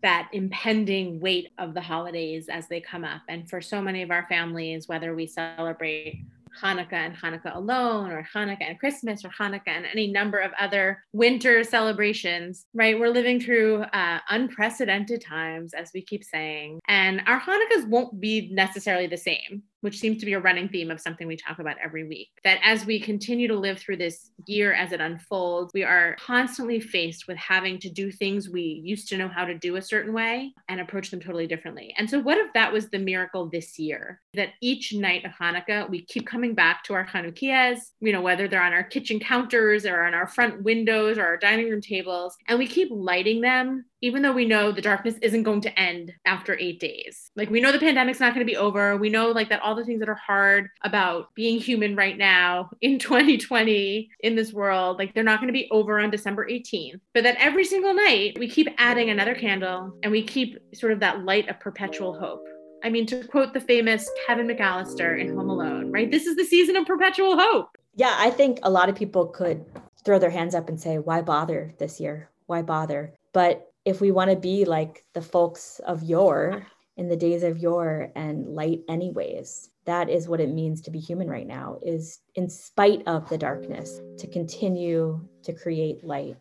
that 0.02 0.30
impending 0.34 1.20
weight 1.20 1.50
of 1.58 1.74
the 1.74 1.82
holidays 1.82 2.50
as 2.50 2.68
they 2.68 2.82
come 2.82 3.04
up. 3.04 3.22
And 3.30 3.50
for 3.50 3.62
so 3.62 3.82
many 3.82 4.02
of 4.02 4.12
our 4.12 4.26
families, 4.28 4.88
whether 4.88 5.16
we 5.16 5.28
celebrate 5.28 6.24
Hanukkah 6.60 6.94
and 6.94 7.16
Hanukkah 7.16 7.56
alone, 7.56 8.12
or 8.12 8.28
Hanukkah 8.34 8.70
and 8.70 8.80
Christmas, 8.80 9.24
or 9.24 9.30
Hanukkah 9.30 9.68
and 9.68 9.86
any 9.86 10.12
number 10.12 10.38
of 10.40 10.52
other 10.60 11.04
winter 11.14 11.64
celebrations, 11.64 12.66
right? 12.74 13.00
We're 13.00 13.10
living 13.10 13.40
through 13.40 13.84
uh, 13.84 14.20
unprecedented 14.30 15.22
times, 15.22 15.74
as 15.74 15.92
we 15.94 16.02
keep 16.02 16.24
saying, 16.24 16.80
and 16.88 17.22
our 17.26 17.40
Hanukkahs 17.40 17.88
won't 17.88 18.20
be 18.20 18.50
necessarily 18.52 19.08
the 19.08 19.18
same. 19.18 19.64
Which 19.82 20.00
seems 20.00 20.20
to 20.20 20.26
be 20.26 20.34
a 20.34 20.40
running 20.40 20.70
theme 20.70 20.90
of 20.90 21.02
something 21.02 21.28
we 21.28 21.36
talk 21.36 21.60
about 21.60 21.78
every 21.84 22.08
week. 22.08 22.30
That 22.44 22.60
as 22.64 22.86
we 22.86 23.00
continue 23.00 23.48
to 23.48 23.58
live 23.58 23.80
through 23.80 23.98
this 23.98 24.32
year 24.46 24.74
as 24.74 24.92
it 24.92 25.02
unfolds, 25.02 25.74
we 25.74 25.84
are 25.84 26.16
constantly 26.20 26.80
faced 26.80 27.28
with 27.28 27.38
having 27.38 27.80
to 27.80 27.90
do 27.90 28.12
things 28.12 28.50
we 28.50 28.82
used 28.84 29.10
to 29.10 29.18
know 29.18 29.28
how 29.28 29.46
to 29.46 29.58
do 29.58 29.76
a 29.76 29.82
certain 29.82 30.14
way 30.14 30.54
and 30.70 30.80
approach 30.80 31.12
them 31.12 31.20
totally 31.20 31.48
differently. 31.48 31.94
And 31.98 32.10
so, 32.10 32.20
what 32.20 32.38
if 32.38 32.54
that 32.54 32.72
was 32.72 32.90
the 32.90 33.00
miracle 33.00 33.50
this 33.50 33.78
year? 33.78 34.22
That 34.34 34.50
each 34.62 34.94
night 34.94 35.26
of 35.26 35.32
Hanukkah, 35.32 35.90
we 35.90 36.06
keep 36.06 36.28
coming 36.28 36.54
back 36.54 36.84
to 36.86 36.94
our 36.94 37.06
Chanukias, 37.06 37.80
you 38.00 38.14
know, 38.14 38.22
whether 38.22 38.48
they're 38.48 38.64
on 38.64 38.74
our 38.74 38.84
kitchen 38.84 39.20
counters 39.20 39.86
or 39.86 40.04
on 40.04 40.14
our 40.14 40.28
front 40.28 40.64
windows 40.64 41.18
or 41.18 41.26
our 41.26 41.38
dining 41.38 41.70
room 41.70 41.82
tables, 41.82 42.38
and 42.48 42.58
we 42.58 42.68
keep 42.68 42.90
lighting 42.92 43.42
them 43.42 43.86
even 44.02 44.22
though 44.22 44.32
we 44.32 44.46
know 44.46 44.72
the 44.72 44.82
darkness 44.82 45.16
isn't 45.22 45.44
going 45.44 45.62
to 45.62 45.80
end 45.80 46.14
after 46.26 46.58
eight 46.60 46.80
days. 46.80 47.32
Like, 47.36 47.50
we 47.50 47.62
know 47.62 47.72
the 47.72 47.80
pandemic's 47.80 48.20
not 48.20 48.34
going 48.34 48.46
to 48.46 48.52
be 48.52 48.58
over. 48.58 48.98
We 48.98 49.10
know, 49.10 49.30
like, 49.30 49.50
that 49.50 49.62
all 49.62 49.76
the 49.76 49.86
things 49.86 50.00
that 50.00 50.10
are 50.10 50.16
hard 50.16 50.70
about 50.84 51.34
being 51.36 51.60
human 51.60 51.96
right 51.96 52.18
now 52.18 52.72
in 52.82 53.00
2020 53.00 54.10
in 54.22 54.36
this 54.36 54.52
world, 54.52 54.98
like, 54.98 55.14
they're 55.14 55.24
not 55.24 55.40
going 55.40 55.48
to 55.48 55.54
be 55.54 55.70
over 55.72 56.00
on 56.00 56.10
December 56.10 56.48
18th. 56.48 57.00
But 57.14 57.24
that 57.24 57.38
every 57.40 57.64
single 57.64 57.94
night, 57.94 58.38
we 58.40 58.50
keep 58.50 58.68
adding 58.78 59.10
another 59.10 59.36
candle 59.36 59.98
and 60.04 60.12
we 60.12 60.24
keep 60.24 60.58
sort 60.74 60.92
of 60.92 61.00
that 61.02 61.24
light 61.24 61.48
of 61.50 61.60
perpetual 61.60 62.20
hope. 62.20 62.46
I 62.84 62.90
mean, 62.90 63.06
to 63.08 63.24
quote 63.26 63.54
the 63.54 63.62
famous 63.62 64.10
Kevin 64.26 64.48
McAllister 64.48 65.20
in 65.20 65.36
Home 65.36 65.50
Alone, 65.50 65.92
right? 65.92 66.10
This 66.10 66.26
is 66.26 66.36
the 66.36 66.44
season 66.44 66.76
of 66.76 66.88
perpetual 66.88 67.38
hope. 67.38 67.78
Yeah, 67.96 68.16
I 68.18 68.32
think 68.32 68.60
a 68.64 68.70
lot 68.70 68.90
of 68.90 68.96
people 68.96 69.28
could 69.28 69.64
throw 70.04 70.18
their 70.18 70.30
hands 70.30 70.56
up 70.56 70.70
and 70.70 70.80
say, 70.80 70.98
why 70.98 71.22
bother 71.22 71.74
this 71.78 72.00
year? 72.00 72.30
Why 72.48 72.62
bother? 72.64 73.14
But 73.34 73.71
if 73.86 74.02
we 74.02 74.12
want 74.12 74.30
to 74.30 74.38
be 74.38 74.66
like 74.66 75.06
the 75.14 75.22
folks 75.22 75.80
of 75.86 76.04
yore 76.04 76.66
in 76.98 77.08
the 77.10 77.16
days 77.16 77.44
of 77.44 77.58
yore 77.58 78.12
and 78.16 78.48
light 78.48 78.82
anyways 78.88 79.72
that 79.86 80.10
is 80.10 80.28
what 80.28 80.40
it 80.40 80.50
means 80.50 80.82
to 80.82 80.92
be 80.92 81.00
human 81.00 81.30
right 81.30 81.48
now 81.48 81.78
is 81.82 82.20
in 82.36 82.50
spite 82.50 83.02
of 83.08 83.28
the 83.30 83.38
darkness 83.38 84.00
to 84.20 84.28
continue 84.28 85.20
to 85.44 85.54
create 85.54 86.04
light. 86.04 86.38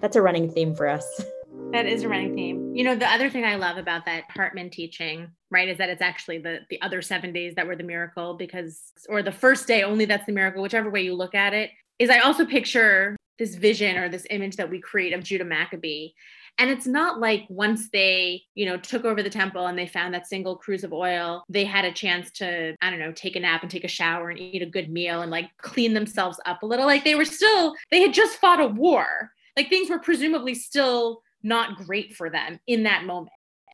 That's 0.00 0.16
a 0.16 0.22
running 0.22 0.50
theme 0.50 0.74
for 0.74 0.88
us. 0.88 1.06
That 1.72 1.86
is 1.86 2.02
a 2.02 2.08
running 2.08 2.34
theme. 2.34 2.74
You 2.74 2.82
know 2.82 2.96
the 2.96 3.08
other 3.08 3.30
thing 3.30 3.44
i 3.44 3.54
love 3.54 3.76
about 3.76 4.04
that 4.06 4.24
hartman 4.30 4.70
teaching 4.70 5.28
right 5.52 5.68
is 5.68 5.78
that 5.78 5.88
it's 5.88 6.02
actually 6.02 6.38
the 6.38 6.60
the 6.68 6.80
other 6.82 7.00
seven 7.00 7.32
days 7.32 7.54
that 7.54 7.66
were 7.66 7.76
the 7.76 7.84
miracle 7.84 8.34
because 8.34 8.92
or 9.08 9.22
the 9.22 9.30
first 9.30 9.68
day 9.68 9.84
only 9.84 10.04
that's 10.04 10.26
the 10.26 10.32
miracle 10.32 10.62
whichever 10.62 10.90
way 10.90 11.02
you 11.02 11.14
look 11.14 11.34
at 11.34 11.54
it 11.54 11.70
is 12.00 12.10
i 12.10 12.18
also 12.20 12.44
picture 12.44 13.16
this 13.40 13.54
vision 13.54 13.96
or 13.96 14.08
this 14.10 14.26
image 14.28 14.56
that 14.56 14.68
we 14.68 14.78
create 14.78 15.14
of 15.14 15.24
Judah 15.24 15.46
Maccabee. 15.46 16.10
And 16.58 16.68
it's 16.68 16.86
not 16.86 17.20
like 17.20 17.46
once 17.48 17.88
they, 17.88 18.42
you 18.54 18.66
know, 18.66 18.76
took 18.76 19.06
over 19.06 19.22
the 19.22 19.30
temple 19.30 19.66
and 19.66 19.78
they 19.78 19.86
found 19.86 20.12
that 20.12 20.28
single 20.28 20.56
cruse 20.56 20.84
of 20.84 20.92
oil, 20.92 21.42
they 21.48 21.64
had 21.64 21.86
a 21.86 21.92
chance 21.92 22.30
to, 22.32 22.76
I 22.82 22.90
don't 22.90 22.98
know, 22.98 23.12
take 23.12 23.36
a 23.36 23.40
nap 23.40 23.62
and 23.62 23.70
take 23.70 23.84
a 23.84 23.88
shower 23.88 24.28
and 24.28 24.38
eat 24.38 24.60
a 24.60 24.66
good 24.66 24.90
meal 24.90 25.22
and 25.22 25.30
like 25.30 25.48
clean 25.56 25.94
themselves 25.94 26.38
up 26.44 26.62
a 26.62 26.66
little. 26.66 26.84
Like 26.84 27.02
they 27.02 27.14
were 27.14 27.24
still, 27.24 27.74
they 27.90 28.02
had 28.02 28.12
just 28.12 28.38
fought 28.38 28.60
a 28.60 28.66
war. 28.66 29.32
Like 29.56 29.70
things 29.70 29.88
were 29.88 29.98
presumably 29.98 30.54
still 30.54 31.22
not 31.42 31.78
great 31.78 32.14
for 32.14 32.28
them 32.28 32.60
in 32.66 32.82
that 32.82 33.04
moment 33.06 33.32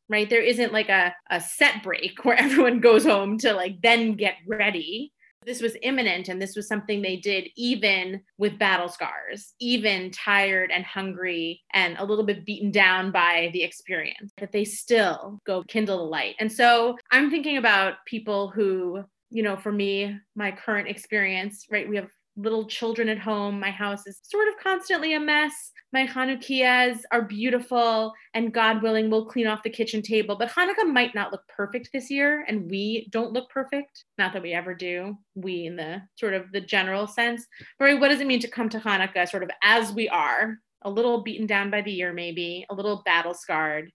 right 0.09 0.29
there 0.29 0.41
isn't 0.41 0.71
like 0.71 0.87
a, 0.87 1.13
a 1.29 1.41
set 1.41 1.83
break 1.83 2.23
where 2.23 2.37
everyone 2.39 2.79
goes 2.79 3.03
home 3.03 3.37
to 3.37 3.51
like 3.51 3.81
then 3.81 4.13
get 4.13 4.35
ready 4.47 5.11
this 5.45 5.61
was 5.61 5.77
imminent 5.81 6.27
and 6.27 6.41
this 6.41 6.55
was 6.55 6.67
something 6.67 7.01
they 7.01 7.17
did 7.17 7.49
even 7.55 8.21
with 8.37 8.59
battle 8.59 8.89
scars, 8.89 9.53
even 9.59 10.11
tired 10.11 10.71
and 10.71 10.85
hungry 10.85 11.61
and 11.73 11.95
a 11.97 12.05
little 12.05 12.25
bit 12.25 12.45
beaten 12.45 12.71
down 12.71 13.11
by 13.11 13.49
the 13.53 13.63
experience, 13.63 14.31
that 14.39 14.51
they 14.51 14.65
still 14.65 15.39
go 15.45 15.63
kindle 15.67 15.97
the 15.97 16.03
light. 16.03 16.35
And 16.39 16.51
so 16.51 16.97
I'm 17.11 17.29
thinking 17.29 17.57
about 17.57 18.05
people 18.05 18.49
who, 18.49 19.03
you 19.29 19.43
know, 19.43 19.55
for 19.55 19.71
me, 19.71 20.17
my 20.35 20.51
current 20.51 20.87
experience, 20.87 21.65
right? 21.69 21.87
We 21.87 21.95
have 21.97 22.09
little 22.37 22.65
children 22.65 23.09
at 23.09 23.17
home. 23.17 23.59
My 23.59 23.71
house 23.71 24.05
is 24.05 24.19
sort 24.23 24.47
of 24.47 24.53
constantly 24.61 25.15
a 25.15 25.19
mess. 25.19 25.71
My 25.91 26.05
Hanukkahs 26.05 26.99
are 27.11 27.23
beautiful, 27.23 28.13
and 28.33 28.53
God 28.53 28.83
willing, 28.83 29.09
we'll 29.09 29.25
clean 29.25 29.47
off 29.47 29.63
the 29.63 29.69
kitchen 29.69 30.01
table. 30.01 30.35
But 30.35 30.49
Hanukkah 30.49 30.91
might 30.91 31.15
not 31.15 31.31
look 31.31 31.41
perfect 31.47 31.89
this 31.91 32.11
year, 32.11 32.45
and 32.47 32.69
we 32.69 33.07
don't 33.11 33.33
look 33.33 33.49
perfect. 33.49 34.03
Not 34.17 34.33
that 34.33 34.43
we 34.43 34.53
ever 34.53 34.75
do, 34.75 35.17
we 35.35 35.65
in 35.65 35.75
the 35.75 36.01
sort 36.15 36.33
of 36.33 36.51
the 36.51 36.61
general 36.61 37.07
sense. 37.07 37.45
Right? 37.79 37.99
What 37.99 38.09
does 38.09 38.21
it 38.21 38.27
mean 38.27 38.41
to 38.41 38.49
come 38.49 38.69
to 38.69 38.79
Hanukkah 38.79 39.27
sort 39.27 39.43
of 39.43 39.49
as 39.63 39.91
we 39.91 40.07
are, 40.09 40.57
a 40.83 40.89
little 40.89 41.23
beaten 41.23 41.47
down 41.47 41.71
by 41.71 41.81
the 41.81 41.91
year, 41.91 42.13
maybe, 42.13 42.65
a 42.69 42.75
little 42.75 43.01
battle 43.05 43.33
scarred, 43.33 43.91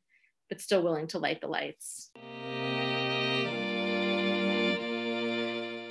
but 0.48 0.61
still 0.61 0.83
willing 0.83 1.07
to 1.09 1.18
light 1.18 1.40
the 1.40 1.46
lights? 1.46 2.11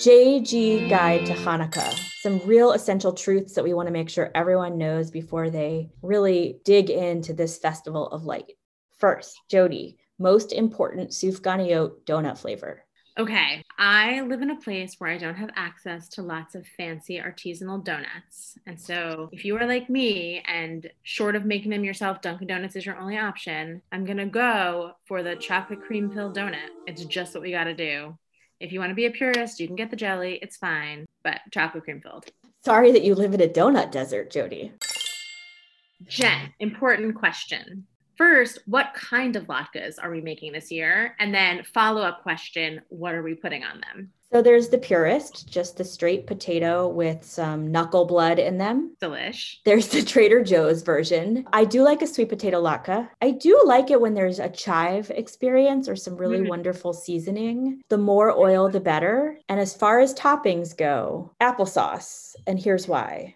JG 0.01 0.89
Guide 0.89 1.27
to 1.27 1.33
Hanukkah. 1.33 1.93
Some 2.21 2.41
real 2.43 2.71
essential 2.71 3.13
truths 3.13 3.53
that 3.53 3.63
we 3.63 3.75
want 3.75 3.85
to 3.85 3.93
make 3.93 4.09
sure 4.09 4.31
everyone 4.33 4.79
knows 4.79 5.11
before 5.11 5.51
they 5.51 5.91
really 6.01 6.59
dig 6.65 6.89
into 6.89 7.33
this 7.33 7.59
festival 7.59 8.07
of 8.07 8.23
light. 8.23 8.53
First, 8.97 9.39
Jody, 9.47 9.99
most 10.17 10.53
important 10.53 11.11
sufganiyot 11.11 12.03
donut 12.05 12.39
flavor. 12.39 12.83
Okay, 13.19 13.61
I 13.77 14.21
live 14.21 14.41
in 14.41 14.49
a 14.49 14.59
place 14.59 14.95
where 14.97 15.11
I 15.11 15.19
don't 15.19 15.35
have 15.35 15.51
access 15.55 16.09
to 16.09 16.23
lots 16.23 16.55
of 16.55 16.65
fancy 16.65 17.19
artisanal 17.19 17.85
donuts. 17.85 18.57
And 18.65 18.81
so, 18.81 19.29
if 19.31 19.45
you 19.45 19.55
are 19.57 19.67
like 19.67 19.87
me 19.87 20.41
and 20.47 20.89
short 21.03 21.35
of 21.35 21.45
making 21.45 21.69
them 21.69 21.83
yourself, 21.83 22.23
Dunkin' 22.23 22.47
Donuts 22.47 22.75
is 22.75 22.87
your 22.87 22.97
only 22.97 23.19
option, 23.19 23.83
I'm 23.91 24.05
gonna 24.05 24.25
go 24.25 24.93
for 25.05 25.21
the 25.21 25.35
chocolate 25.35 25.83
cream 25.83 26.09
pill 26.09 26.33
donut. 26.33 26.69
It's 26.87 27.05
just 27.05 27.35
what 27.35 27.43
we 27.43 27.51
gotta 27.51 27.75
do. 27.75 28.17
If 28.61 28.71
you 28.71 28.79
want 28.79 28.91
to 28.91 28.95
be 28.95 29.07
a 29.07 29.11
purist, 29.11 29.59
you 29.59 29.65
can 29.65 29.75
get 29.75 29.89
the 29.89 29.95
jelly. 29.95 30.37
It's 30.43 30.55
fine, 30.55 31.07
but 31.23 31.39
chocolate 31.49 31.83
cream 31.83 31.99
filled. 31.99 32.25
Sorry 32.63 32.91
that 32.91 33.01
you 33.01 33.15
live 33.15 33.33
in 33.33 33.41
a 33.41 33.47
donut 33.47 33.89
desert, 33.89 34.29
Jody. 34.29 34.71
Jen, 36.07 36.53
important 36.59 37.15
question. 37.15 37.87
First, 38.17 38.59
what 38.67 38.93
kind 38.93 39.35
of 39.35 39.47
latkes 39.47 39.95
are 39.99 40.11
we 40.11 40.21
making 40.21 40.53
this 40.53 40.71
year? 40.71 41.15
And 41.17 41.33
then 41.33 41.63
follow 41.73 42.01
up 42.03 42.21
question, 42.21 42.81
what 42.89 43.15
are 43.15 43.23
we 43.23 43.33
putting 43.33 43.63
on 43.63 43.81
them? 43.81 44.11
So 44.33 44.41
there's 44.41 44.69
the 44.69 44.77
purist, 44.77 45.49
just 45.49 45.75
the 45.75 45.83
straight 45.83 46.25
potato 46.25 46.87
with 46.87 47.25
some 47.25 47.69
knuckle 47.69 48.05
blood 48.05 48.39
in 48.39 48.57
them. 48.57 48.95
Delish. 49.01 49.57
There's 49.65 49.89
the 49.89 50.01
Trader 50.03 50.41
Joe's 50.41 50.83
version. 50.83 51.45
I 51.51 51.65
do 51.65 51.83
like 51.83 52.01
a 52.01 52.07
sweet 52.07 52.29
potato 52.29 52.61
latke. 52.61 53.09
I 53.21 53.31
do 53.31 53.61
like 53.65 53.91
it 53.91 53.99
when 53.99 54.13
there's 54.13 54.39
a 54.39 54.47
chive 54.47 55.11
experience 55.11 55.89
or 55.89 55.97
some 55.97 56.15
really 56.15 56.37
mm-hmm. 56.37 56.47
wonderful 56.47 56.93
seasoning. 56.93 57.81
The 57.89 57.97
more 57.97 58.31
oil, 58.31 58.69
the 58.69 58.79
better. 58.79 59.37
And 59.49 59.59
as 59.59 59.75
far 59.75 59.99
as 59.99 60.13
toppings 60.13 60.77
go, 60.77 61.33
applesauce. 61.41 62.35
And 62.47 62.57
here's 62.57 62.87
why 62.87 63.35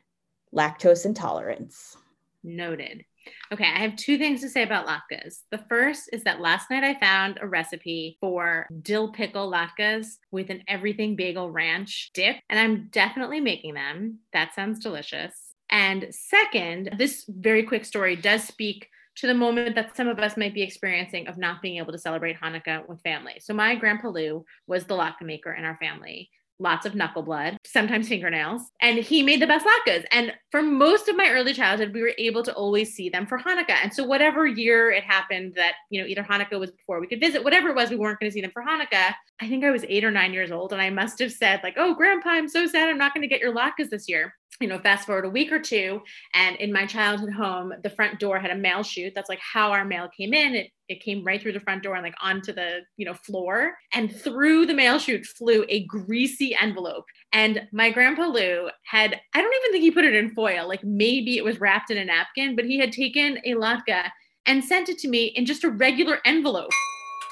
lactose 0.55 1.05
intolerance. 1.05 1.97
Noted. 2.41 3.03
Okay, 3.51 3.65
I 3.65 3.79
have 3.79 3.95
two 3.95 4.17
things 4.17 4.41
to 4.41 4.49
say 4.49 4.63
about 4.63 4.87
latkes. 4.87 5.41
The 5.51 5.63
first 5.69 6.09
is 6.11 6.23
that 6.23 6.41
last 6.41 6.69
night 6.69 6.83
I 6.83 6.99
found 6.99 7.39
a 7.41 7.47
recipe 7.47 8.17
for 8.19 8.67
dill 8.81 9.11
pickle 9.11 9.51
latkes 9.51 10.07
with 10.31 10.49
an 10.49 10.63
everything 10.67 11.15
bagel 11.15 11.51
ranch 11.51 12.11
dip, 12.13 12.37
and 12.49 12.59
I'm 12.59 12.87
definitely 12.91 13.39
making 13.39 13.73
them. 13.73 14.19
That 14.33 14.53
sounds 14.55 14.79
delicious. 14.79 15.33
And 15.69 16.07
second, 16.11 16.95
this 16.97 17.25
very 17.27 17.63
quick 17.63 17.85
story 17.85 18.15
does 18.15 18.43
speak 18.43 18.87
to 19.17 19.27
the 19.27 19.33
moment 19.33 19.75
that 19.75 19.95
some 19.95 20.07
of 20.07 20.19
us 20.19 20.37
might 20.37 20.53
be 20.53 20.61
experiencing 20.61 21.27
of 21.27 21.37
not 21.37 21.61
being 21.61 21.77
able 21.77 21.93
to 21.93 21.97
celebrate 21.97 22.39
Hanukkah 22.39 22.87
with 22.87 23.01
family. 23.01 23.35
So 23.39 23.53
my 23.53 23.75
grandpa 23.75 24.09
Lou 24.09 24.45
was 24.67 24.85
the 24.85 24.95
latke 24.95 25.21
maker 25.21 25.53
in 25.53 25.63
our 25.63 25.77
family 25.77 26.29
lots 26.59 26.85
of 26.85 26.95
knuckle 26.95 27.23
blood, 27.23 27.57
sometimes 27.65 28.07
fingernails, 28.07 28.61
and 28.81 28.97
he 28.97 29.21
made 29.21 29.41
the 29.41 29.47
best 29.47 29.65
latkes. 29.65 30.05
And 30.11 30.33
for 30.51 30.61
most 30.61 31.07
of 31.07 31.15
my 31.15 31.29
early 31.29 31.53
childhood, 31.53 31.93
we 31.93 32.01
were 32.01 32.13
able 32.17 32.43
to 32.43 32.53
always 32.53 32.93
see 32.93 33.09
them 33.09 33.25
for 33.25 33.37
Hanukkah. 33.37 33.77
And 33.83 33.93
so 33.93 34.03
whatever 34.03 34.47
year 34.47 34.91
it 34.91 35.03
happened 35.03 35.53
that, 35.55 35.73
you 35.89 36.01
know, 36.01 36.07
either 36.07 36.23
Hanukkah 36.23 36.59
was 36.59 36.71
before 36.71 36.99
we 36.99 37.07
could 37.07 37.19
visit, 37.19 37.43
whatever 37.43 37.69
it 37.69 37.75
was, 37.75 37.89
we 37.89 37.97
weren't 37.97 38.19
going 38.19 38.29
to 38.29 38.33
see 38.33 38.41
them 38.41 38.51
for 38.51 38.63
Hanukkah. 38.63 39.13
I 39.41 39.49
think 39.49 39.63
I 39.63 39.71
was 39.71 39.85
eight 39.89 40.03
or 40.03 40.11
nine 40.11 40.33
years 40.33 40.51
old, 40.51 40.71
and 40.71 40.81
I 40.81 40.89
must 40.89 41.19
have 41.19 41.31
said 41.31 41.59
like, 41.63 41.75
"Oh, 41.77 41.93
Grandpa, 41.93 42.29
I'm 42.29 42.47
so 42.47 42.67
sad. 42.67 42.89
I'm 42.89 42.97
not 42.97 43.13
going 43.13 43.21
to 43.21 43.27
get 43.27 43.41
your 43.41 43.53
latkes 43.53 43.89
this 43.89 44.07
year." 44.07 44.33
You 44.59 44.67
know, 44.67 44.79
fast 44.79 45.05
forward 45.05 45.25
a 45.25 45.29
week 45.29 45.51
or 45.51 45.59
two, 45.59 46.01
and 46.33 46.55
in 46.57 46.71
my 46.71 46.85
childhood 46.85 47.33
home, 47.33 47.73
the 47.83 47.89
front 47.89 48.19
door 48.19 48.39
had 48.39 48.51
a 48.51 48.55
mail 48.55 48.83
chute. 48.83 49.13
That's 49.15 49.29
like 49.29 49.39
how 49.39 49.71
our 49.71 49.85
mail 49.85 50.09
came 50.15 50.33
in. 50.33 50.55
It 50.55 50.71
it 50.87 51.01
came 51.01 51.23
right 51.23 51.41
through 51.41 51.53
the 51.53 51.59
front 51.59 51.81
door 51.81 51.95
and 51.95 52.03
like 52.03 52.15
onto 52.21 52.53
the 52.53 52.79
you 52.97 53.05
know 53.05 53.13
floor, 53.13 53.75
and 53.93 54.15
through 54.15 54.65
the 54.65 54.73
mail 54.73 54.99
chute 54.99 55.25
flew 55.25 55.65
a 55.69 55.85
greasy 55.85 56.55
envelope. 56.59 57.05
And 57.33 57.67
my 57.73 57.89
grandpa 57.89 58.27
Lou 58.27 58.69
had 58.85 59.19
I 59.33 59.41
don't 59.41 59.53
even 59.53 59.71
think 59.71 59.83
he 59.83 59.91
put 59.91 60.05
it 60.05 60.15
in 60.15 60.33
foil. 60.33 60.67
Like 60.67 60.83
maybe 60.83 61.37
it 61.37 61.43
was 61.43 61.59
wrapped 61.59 61.91
in 61.91 61.97
a 61.97 62.05
napkin, 62.05 62.55
but 62.55 62.65
he 62.65 62.77
had 62.77 62.91
taken 62.91 63.39
a 63.45 63.53
latke 63.53 64.09
and 64.45 64.63
sent 64.63 64.89
it 64.89 64.99
to 64.99 65.07
me 65.07 65.25
in 65.25 65.45
just 65.45 65.63
a 65.63 65.69
regular 65.69 66.19
envelope. 66.25 66.71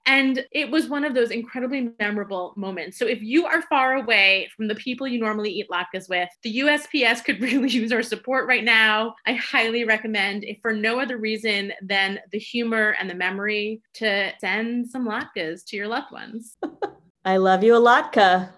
And 0.06 0.46
it 0.52 0.70
was 0.70 0.90
one 0.90 1.06
of 1.06 1.14
those 1.14 1.32
incredibly 1.32 1.90
memorable 2.00 2.54
moments. 2.58 2.98
So 2.98 3.06
if 3.08 3.22
you 3.22 3.46
are 3.46 3.62
far 3.64 3.96
away 3.96 4.50
from 4.56 4.68
the 4.68 4.76
people 4.76 5.08
you 5.08 5.20
normally 5.20 5.52
eat 5.52 5.68
latkes 5.72 6.10
with, 6.10 6.30
the 6.44 6.60
USPS 6.60 7.24
could 7.24 7.42
really 7.42 7.70
use 7.70 7.92
our 7.92 8.04
support 8.04 8.48
right 8.48 8.64
now. 8.64 9.16
I 9.26 9.34
highly 9.34 9.86
recommend, 9.86 10.44
if 10.44 10.58
for 10.62 10.74
no 10.74 11.00
other 11.00 11.18
reason 11.18 11.74
than 11.82 12.20
the 12.32 12.40
humor 12.40 12.96
and 13.00 13.10
the 13.10 13.16
memory, 13.16 13.82
to 13.96 14.32
send 14.40 14.90
some 14.90 15.08
latkes 15.08 15.64
to 15.68 15.78
your 15.78 15.88
loved 15.88 16.12
ones. 16.12 16.58
I 17.26 17.38
love 17.38 17.64
you 17.64 17.76
a 17.76 17.80
latka. 17.80 18.50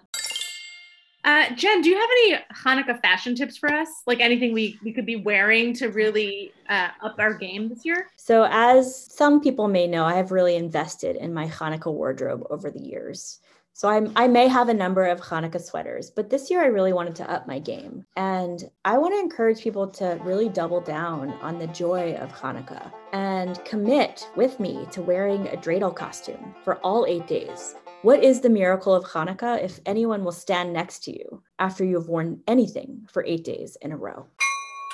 Uh, 1.26 1.52
Jen, 1.56 1.80
do 1.80 1.90
you 1.90 1.96
have 1.96 2.08
any 2.08 2.38
Hanukkah 2.54 3.02
fashion 3.02 3.34
tips 3.34 3.56
for 3.56 3.68
us? 3.68 3.88
Like 4.06 4.20
anything 4.20 4.52
we, 4.52 4.78
we 4.84 4.92
could 4.92 5.04
be 5.04 5.16
wearing 5.16 5.74
to 5.74 5.88
really 5.88 6.52
uh, 6.68 6.90
up 7.02 7.16
our 7.18 7.34
game 7.34 7.68
this 7.68 7.84
year? 7.84 8.06
So, 8.16 8.46
as 8.48 9.12
some 9.12 9.40
people 9.40 9.66
may 9.66 9.88
know, 9.88 10.04
I 10.04 10.14
have 10.14 10.30
really 10.30 10.54
invested 10.54 11.16
in 11.16 11.34
my 11.34 11.48
Hanukkah 11.48 11.92
wardrobe 11.92 12.46
over 12.48 12.70
the 12.70 12.80
years. 12.80 13.40
So 13.72 13.88
I'm, 13.90 14.10
I 14.16 14.26
may 14.26 14.48
have 14.48 14.70
a 14.70 14.74
number 14.74 15.04
of 15.04 15.20
Hanukkah 15.20 15.60
sweaters, 15.60 16.10
but 16.10 16.30
this 16.30 16.48
year 16.48 16.62
I 16.62 16.68
really 16.68 16.94
wanted 16.94 17.14
to 17.16 17.30
up 17.30 17.46
my 17.46 17.58
game. 17.58 18.06
And 18.16 18.70
I 18.86 18.96
want 18.96 19.12
to 19.12 19.20
encourage 19.20 19.60
people 19.60 19.86
to 19.88 20.18
really 20.22 20.48
double 20.48 20.80
down 20.80 21.32
on 21.42 21.58
the 21.58 21.66
joy 21.66 22.14
of 22.14 22.32
Hanukkah 22.32 22.90
and 23.12 23.62
commit 23.66 24.30
with 24.34 24.58
me 24.60 24.86
to 24.92 25.02
wearing 25.02 25.48
a 25.48 25.58
dreidel 25.58 25.94
costume 25.94 26.54
for 26.64 26.76
all 26.76 27.04
eight 27.06 27.26
days. 27.26 27.74
What 28.02 28.22
is 28.22 28.40
the 28.40 28.50
miracle 28.50 28.94
of 28.94 29.04
Hanukkah 29.04 29.62
if 29.62 29.80
anyone 29.86 30.22
will 30.22 30.32
stand 30.32 30.72
next 30.72 31.02
to 31.04 31.12
you 31.12 31.42
after 31.58 31.84
you 31.84 31.96
have 31.96 32.08
worn 32.08 32.40
anything 32.46 33.08
for 33.10 33.24
eight 33.24 33.42
days 33.42 33.76
in 33.80 33.90
a 33.90 33.96
row? 33.96 34.26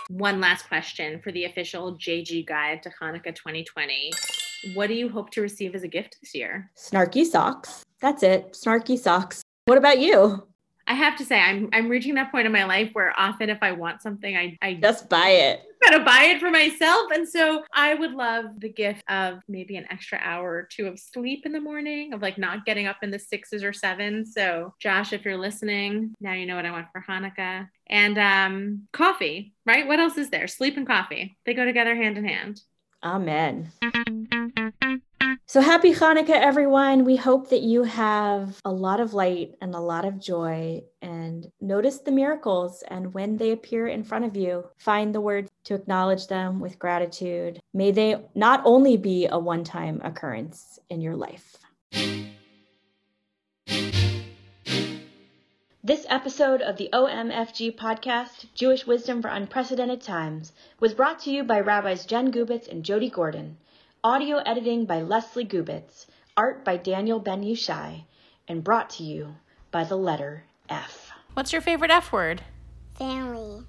One 0.09 0.41
last 0.41 0.69
question 0.69 1.21
for 1.21 1.33
the 1.33 1.45
official 1.45 1.99
JG 1.99 2.47
guide 2.47 2.83
to 2.85 2.91
Hanukkah 2.91 3.35
2020. 3.35 4.13
What 4.75 4.87
do 4.87 4.95
you 4.95 5.09
hope 5.09 5.31
to 5.31 5.43
receive 5.43 5.75
as 5.75 5.83
a 5.83 5.89
gift 5.89 6.19
this 6.21 6.35
year? 6.35 6.71
Snarky 6.77 7.27
socks. 7.27 7.83
That's 8.01 8.23
it. 8.23 8.53
Snarky 8.53 8.99
socks. 8.99 9.43
What 9.67 9.79
about 9.79 9.99
you? 9.99 10.47
I 10.87 10.95
have 10.95 11.17
to 11.17 11.25
say, 11.25 11.39
I'm 11.39 11.69
I'm 11.73 11.89
reaching 11.89 12.15
that 12.15 12.31
point 12.31 12.47
in 12.47 12.53
my 12.53 12.65
life 12.65 12.91
where 12.93 13.13
often 13.19 13.51
if 13.51 13.59
I 13.63 13.73
want 13.73 14.03
something, 14.03 14.37
I, 14.37 14.59
I 14.63 14.75
just 14.75 15.09
buy 15.09 15.29
it. 15.29 15.63
Gotta 15.85 16.05
buy 16.05 16.25
it 16.25 16.41
for 16.41 16.51
myself. 16.51 17.11
And 17.13 17.29
so 17.29 17.65
I 17.75 17.95
would 17.95 18.13
love 18.13 18.45
the 18.59 18.69
gift 18.69 19.03
of 19.09 19.41
maybe 19.49 19.77
an 19.77 19.87
extra 19.91 20.19
hour 20.23 20.51
or 20.51 20.69
two 20.71 20.87
of 20.87 20.99
sleep 20.99 21.45
in 21.45 21.53
the 21.53 21.61
morning, 21.61 22.13
of 22.13 22.23
like 22.23 22.39
not 22.39 22.65
getting 22.65 22.87
up 22.87 22.99
in 23.03 23.11
the 23.11 23.19
sixes 23.19 23.65
or 23.65 23.73
sevens. 23.73 24.33
So 24.35 24.75
Josh, 24.79 25.13
if 25.13 25.25
you're 25.25 25.37
listening, 25.37 26.15
now 26.21 26.35
you 26.35 26.47
know 26.47 26.57
what 26.57 26.67
I 26.67 26.71
want 26.71 26.87
for 26.93 27.05
Hanukkah. 27.09 27.69
And 27.89 28.19
um 28.19 28.89
coffee, 28.93 29.55
right? 29.67 29.87
What 29.87 29.99
else 29.99 30.17
is 30.17 30.31
there? 30.31 30.47
Sleep 30.47 30.77
and 30.77 30.87
coffee. 30.87 31.37
They 31.47 31.55
go 31.55 31.65
together 31.65 31.97
hand 31.97 32.17
in 32.17 32.25
hand. 32.25 32.63
Amen. 33.03 33.73
So 35.47 35.61
happy 35.61 35.93
Hanukkah, 35.93 36.31
everyone. 36.31 37.05
We 37.05 37.17
hope 37.17 37.51
that 37.51 37.61
you 37.61 37.83
have 37.83 38.59
a 38.65 38.73
lot 38.73 39.01
of 39.01 39.13
light 39.13 39.55
and 39.61 39.75
a 39.75 39.81
lot 39.81 40.05
of 40.07 40.19
joy 40.19 40.83
and 41.03 41.47
notice 41.61 41.99
the 41.99 42.13
miracles. 42.13 42.83
And 42.89 43.13
when 43.13 43.37
they 43.37 43.51
appear 43.51 43.89
in 43.89 44.05
front 44.05 44.25
of 44.25 44.37
you, 44.37 44.65
find 44.79 45.15
the 45.15 45.21
words 45.21 45.51
to 45.65 45.75
acknowledge 45.75 46.29
them 46.29 46.61
with 46.61 46.79
gratitude. 46.79 47.61
May 47.75 47.91
they 47.91 48.25
not 48.35 48.63
only 48.65 48.97
be 48.97 49.27
a 49.27 49.39
one 49.39 49.65
time 49.65 50.01
occurrence 50.03 50.79
in 50.89 51.03
your 51.03 51.17
life. 51.17 51.59
This 55.85 56.07
episode 56.09 56.63
of 56.63 56.77
the 56.77 56.89
OMFG 56.93 57.77
podcast, 57.77 58.47
Jewish 58.55 58.87
Wisdom 58.87 59.21
for 59.21 59.29
Unprecedented 59.29 60.01
Times, 60.01 60.53
was 60.79 60.95
brought 60.95 61.19
to 61.25 61.31
you 61.33 61.43
by 61.43 61.61
Rabbis 61.61 62.07
Jen 62.07 62.31
Gubitz 62.33 62.69
and 62.69 62.85
Jody 62.85 63.11
Gordon. 63.11 63.59
Audio 64.05 64.39
editing 64.39 64.85
by 64.85 65.01
Leslie 65.01 65.47
Gubitz, 65.47 66.07
art 66.37 66.65
by 66.65 66.77
Daniel 66.77 67.21
Ben 67.21 67.45
Yushai, 67.45 68.03
and 68.49 68.65
brought 68.65 68.91
to 68.91 69.05
you 69.05 69.37
by 69.71 69.85
the 69.85 69.95
letter 69.95 70.43
F. 70.69 71.13
What's 71.35 71.53
your 71.53 71.63
favorite 71.63 71.93
F 71.93 72.11
word? 72.11 72.43
Family. 72.99 73.63